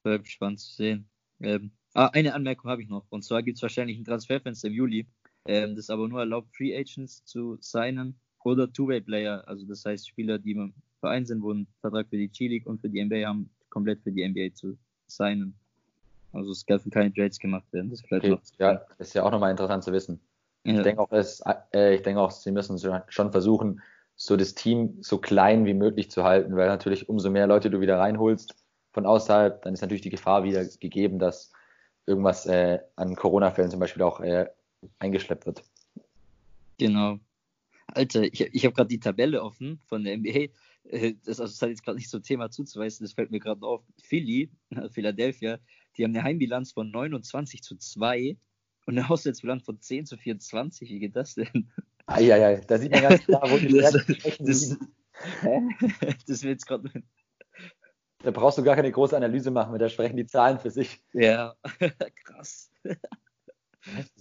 [0.04, 1.10] wird spannend zu sehen.
[1.42, 3.06] Ähm, Ah, eine Anmerkung habe ich noch.
[3.10, 5.08] Und zwar gibt es wahrscheinlich ein Transferfenster im Juli.
[5.46, 9.48] Ähm, das aber nur erlaubt, Free Agents zu signen oder Two-Way-Player.
[9.48, 12.82] Also das heißt Spieler, die im Verein sind, wo ein Vertrag für die G-League und
[12.82, 15.56] für die NBA haben, komplett für die NBA zu signen.
[16.34, 17.90] Also es dürfen keine Trades gemacht werden.
[17.92, 18.42] Das vielleicht okay.
[18.60, 20.20] ja, ist ja auch nochmal interessant zu wissen.
[20.66, 20.74] Ja.
[20.74, 21.42] Ich denke auch, es,
[21.74, 23.82] äh, ich denke auch, sie müssen schon versuchen,
[24.16, 27.82] so das Team so klein wie möglich zu halten, weil natürlich umso mehr Leute du
[27.82, 28.56] wieder reinholst
[28.92, 31.52] von außerhalb, dann ist natürlich die Gefahr wieder gegeben, dass
[32.06, 34.48] irgendwas äh, an Corona-Fällen zum Beispiel auch äh,
[35.00, 35.64] eingeschleppt wird.
[36.78, 37.20] Genau.
[37.88, 40.48] Alter, ich, ich habe gerade die Tabelle offen von der NBA.
[40.86, 43.66] Äh, das, also, das hat jetzt gerade nicht so Thema zuzuweisen, das fällt mir gerade
[43.66, 43.84] auf.
[44.02, 44.50] Philly,
[44.92, 45.60] Philadelphia,
[45.98, 48.38] die haben eine Heimbilanz von 29 zu 2
[48.86, 50.90] und eine Auswärtsbilanz von 10 zu 24.
[50.90, 51.72] Wie geht das denn?
[52.08, 53.94] Eieiei, da sieht man ganz klar, wo die das,
[54.40, 54.78] das,
[56.28, 56.90] das wird jetzt gerade
[58.26, 61.04] da brauchst du gar keine große Analyse machen, da sprechen die Zahlen für sich.
[61.14, 61.54] Ja,
[62.26, 62.72] krass.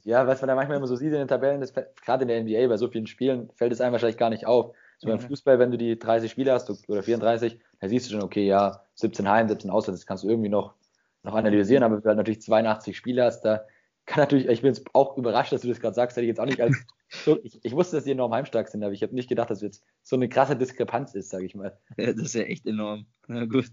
[0.02, 2.42] Ja, was man da manchmal immer so sieht in den Tabellen, das, gerade in der
[2.42, 4.76] NBA bei so vielen Spielen, fällt es einem wahrscheinlich gar nicht auf.
[4.98, 8.22] So beim Fußball, wenn du die 30 Spiele hast oder 34, da siehst du schon,
[8.22, 10.74] okay, ja, 17 Heim, 17 Auswärts, das kannst du irgendwie noch,
[11.22, 13.64] noch analysieren, aber wenn du halt natürlich 82 Spiele hast, da
[14.04, 16.40] kann natürlich, ich bin jetzt auch überrascht, dass du das gerade sagst, hätte ich jetzt
[16.40, 16.76] auch nicht als
[17.24, 19.62] so, ich, ich, wusste, dass die enorm heimstark sind, aber ich habe nicht gedacht, dass
[19.62, 21.78] jetzt so eine krasse Diskrepanz ist, sage ich mal.
[21.96, 23.06] Ja, das ist ja echt enorm.
[23.28, 23.70] Na gut.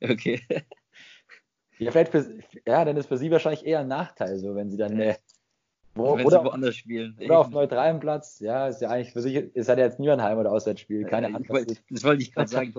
[0.00, 0.40] Okay.
[1.78, 4.76] Ja, vielleicht für, ja, dann ist für sie wahrscheinlich eher ein Nachteil, so wenn sie
[4.76, 5.16] dann äh,
[5.94, 7.16] wo, wenn oder, sie woanders spielen.
[7.20, 10.22] Oder auf neutralem Platz, ja, ist ja eigentlich für sich, ist halt jetzt nur ein
[10.22, 11.44] Heim- oder Auswärtsspiel, keine Ahnung.
[11.48, 12.74] Das, das wollte ich gerade sagen.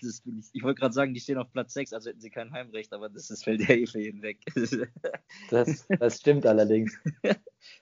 [0.00, 2.92] ich, ich wollte gerade sagen, die stehen auf Platz 6, also hätten sie kein Heimrecht,
[2.92, 4.38] aber das, das fällt ja eh für jeden weg.
[5.50, 6.98] das, das stimmt allerdings.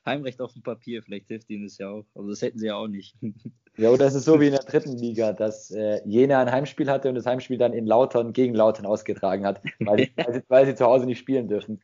[0.06, 2.76] Heimrecht auf dem Papier, vielleicht hilft ihnen das ja auch, aber das hätten sie ja
[2.76, 3.14] auch nicht.
[3.76, 6.90] Ja, oder es ist so wie in der dritten Liga, dass äh, Jena ein Heimspiel
[6.90, 10.66] hatte und das Heimspiel dann in Lautern gegen Lautern ausgetragen hat, weil, weil, sie, weil
[10.66, 11.80] sie, zu Hause nicht spielen dürfen.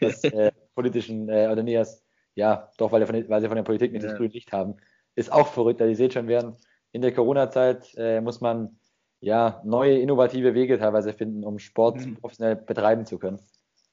[0.00, 2.03] Das äh, politischen, äh, oder nee, das
[2.34, 4.08] ja, doch, weil, von, weil sie von der Politik nicht ja.
[4.08, 4.76] das grüne Licht haben.
[5.14, 6.58] Ist auch verrückt, weil ihr seht schon, während
[6.92, 8.78] in der Corona-Zeit äh, muss man
[9.20, 12.16] ja neue, innovative Wege teilweise finden, um Sport mhm.
[12.16, 13.40] professionell betreiben zu können.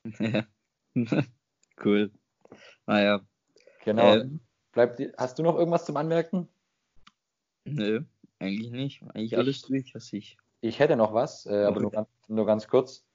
[0.94, 1.24] Ja.
[1.86, 2.12] cool.
[2.86, 3.22] Naja.
[3.86, 4.16] Genau.
[4.16, 6.48] Ähm, Bleibt, hast du noch irgendwas zum Anmerken?
[7.66, 8.02] Nö,
[8.40, 9.04] eigentlich nicht.
[9.14, 10.38] Eigentlich alles durch, was ich.
[10.62, 13.06] Ich hätte noch was, äh, aber nur ganz, nur ganz kurz.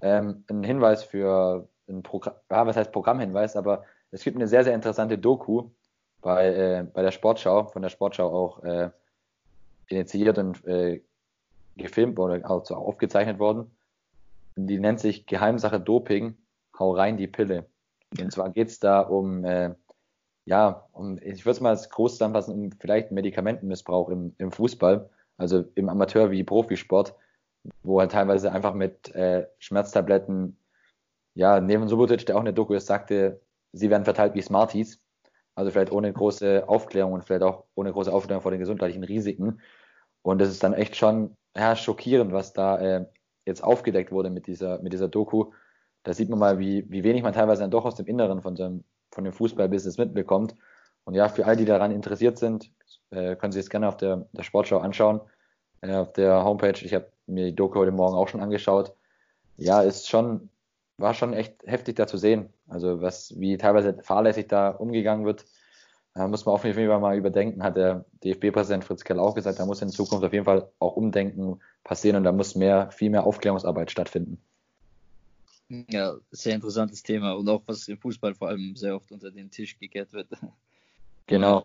[0.00, 4.62] ähm, ein Hinweis für ein Programm, ja, was heißt Programmhinweis, aber es gibt eine sehr,
[4.62, 5.70] sehr interessante Doku
[6.20, 8.90] bei, äh, bei der Sportschau, von der Sportschau auch äh,
[9.88, 11.02] initiiert und äh,
[11.76, 13.70] gefilmt oder also aufgezeichnet worden.
[14.54, 16.36] Die nennt sich Geheimsache Doping,
[16.78, 17.66] hau rein die Pille.
[18.20, 19.74] Und zwar geht es da um, äh,
[20.44, 25.08] ja, um, ich würde es mal groß zusammenfassen, um vielleicht Medikamentenmissbrauch im, im Fußball,
[25.38, 27.14] also im Amateur- wie Profisport,
[27.82, 30.58] wo er teilweise einfach mit äh, Schmerztabletten,
[31.34, 33.40] ja, Neven Subotic, der auch eine Doku ist, sagte,
[33.72, 35.00] sie werden verteilt wie Smarties.
[35.54, 39.60] Also vielleicht ohne große Aufklärung und vielleicht auch ohne große Aufklärung vor den gesundheitlichen Risiken.
[40.22, 43.06] Und das ist dann echt schon ja, schockierend, was da äh,
[43.44, 45.52] jetzt aufgedeckt wurde mit dieser, mit dieser Doku.
[46.04, 48.56] Da sieht man mal, wie, wie wenig man teilweise dann doch aus dem Inneren von,
[48.56, 50.54] so einem, von dem Fußballbusiness mitbekommt.
[51.04, 52.70] Und ja, für all die daran interessiert sind,
[53.10, 55.20] äh, können Sie es gerne auf der, der Sportschau anschauen.
[55.80, 58.94] Äh, auf der Homepage, ich habe mir die Doku heute Morgen auch schon angeschaut.
[59.56, 60.48] Ja, ist schon,
[60.96, 62.52] war schon echt heftig da zu sehen.
[62.72, 65.44] Also was, wie teilweise fahrlässig da umgegangen wird,
[66.14, 69.58] da muss man auf jeden Fall mal überdenken, hat der DFB-Präsident Fritz Kell auch gesagt,
[69.58, 73.10] da muss in Zukunft auf jeden Fall auch Umdenken passieren und da muss mehr, viel
[73.10, 74.38] mehr Aufklärungsarbeit stattfinden.
[75.88, 79.50] Ja, sehr interessantes Thema und auch was im Fußball vor allem sehr oft unter den
[79.50, 80.28] Tisch gekehrt wird.
[81.28, 81.64] Genau.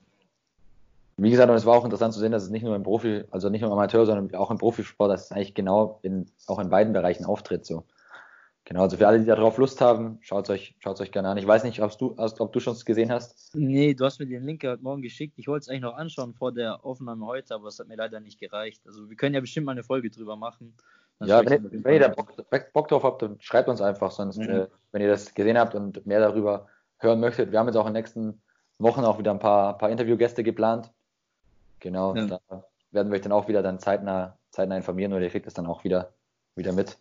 [1.18, 3.24] Wie gesagt, und es war auch interessant zu sehen, dass es nicht nur im Profi,
[3.32, 6.60] also nicht nur im Amateur, sondern auch im Profisport, dass es eigentlich genau in, auch
[6.60, 7.66] in beiden Bereichen auftritt.
[7.66, 7.84] So.
[8.68, 11.38] Genau, also für alle, die darauf Lust haben, schaut es euch, schaut's euch gerne an.
[11.38, 13.55] Ich weiß nicht, ob du, ob du schon gesehen hast.
[13.55, 15.36] Nee, du hast mir den Link heute Morgen geschickt.
[15.38, 18.20] Ich wollte es eigentlich noch anschauen vor der Aufnahme heute, aber es hat mir leider
[18.20, 18.82] nicht gereicht.
[18.86, 20.74] Also wir können ja bestimmt mal eine Folge drüber machen.
[21.22, 22.34] Ja, wenn ihr, wenn ihr da Bock,
[22.74, 24.49] Bock, drauf habt, dann schreibt uns einfach, sonst, mhm.
[24.49, 27.53] äh, wenn ihr das gesehen habt und mehr darüber hören möchtet.
[27.53, 28.41] Wir haben jetzt auch in den nächsten
[28.80, 30.91] Wochen auch wieder ein paar, paar Interviewgäste geplant.
[31.80, 32.26] Genau, ja.
[32.26, 32.39] da
[32.91, 35.68] werden wir euch dann auch wieder dann zeitnah, zeitnah informieren oder ihr kriegt es dann
[35.68, 36.11] auch wieder,
[36.55, 36.97] wieder mit.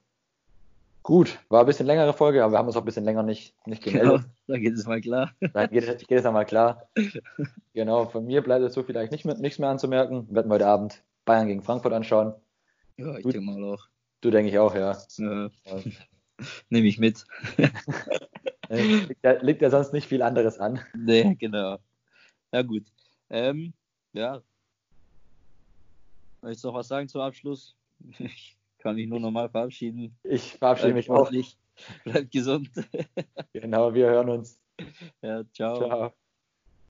[1.07, 3.55] Gut, war ein bisschen längere Folge, aber wir haben uns auch ein bisschen länger nicht,
[3.65, 4.23] nicht gemeldet.
[4.47, 5.31] Genau, dann geht es mal klar.
[5.39, 6.91] Dann geht, es, geht es einmal klar.
[7.75, 10.27] genau, von mir bleibt es so vielleicht nicht mehr, nichts mehr anzumerken.
[10.27, 12.35] Wir werden heute Abend Bayern gegen Frankfurt anschauen.
[12.97, 13.87] Ja, ich denke mal auch.
[14.21, 14.99] Du denke ich auch, ja.
[15.19, 15.49] ja.
[16.71, 17.25] Nehme ich mit.
[18.69, 20.81] liegt, ja, liegt, ja, sonst nicht viel anderes an.
[20.93, 21.79] Nee, genau.
[22.53, 22.83] Ja, gut.
[23.31, 23.75] Ähm,
[24.13, 24.43] ja.
[26.43, 27.77] Möchtest du noch was sagen zum Abschluss?
[28.87, 30.17] Kann mich nur nochmal verabschieden.
[30.23, 31.33] Ich verabschiede mich auch.
[31.33, 31.59] Nicht.
[32.05, 32.71] Bleibt gesund.
[33.53, 34.61] genau, wir hören uns.
[35.23, 35.77] Ja, ciao.
[35.77, 36.13] Ciao.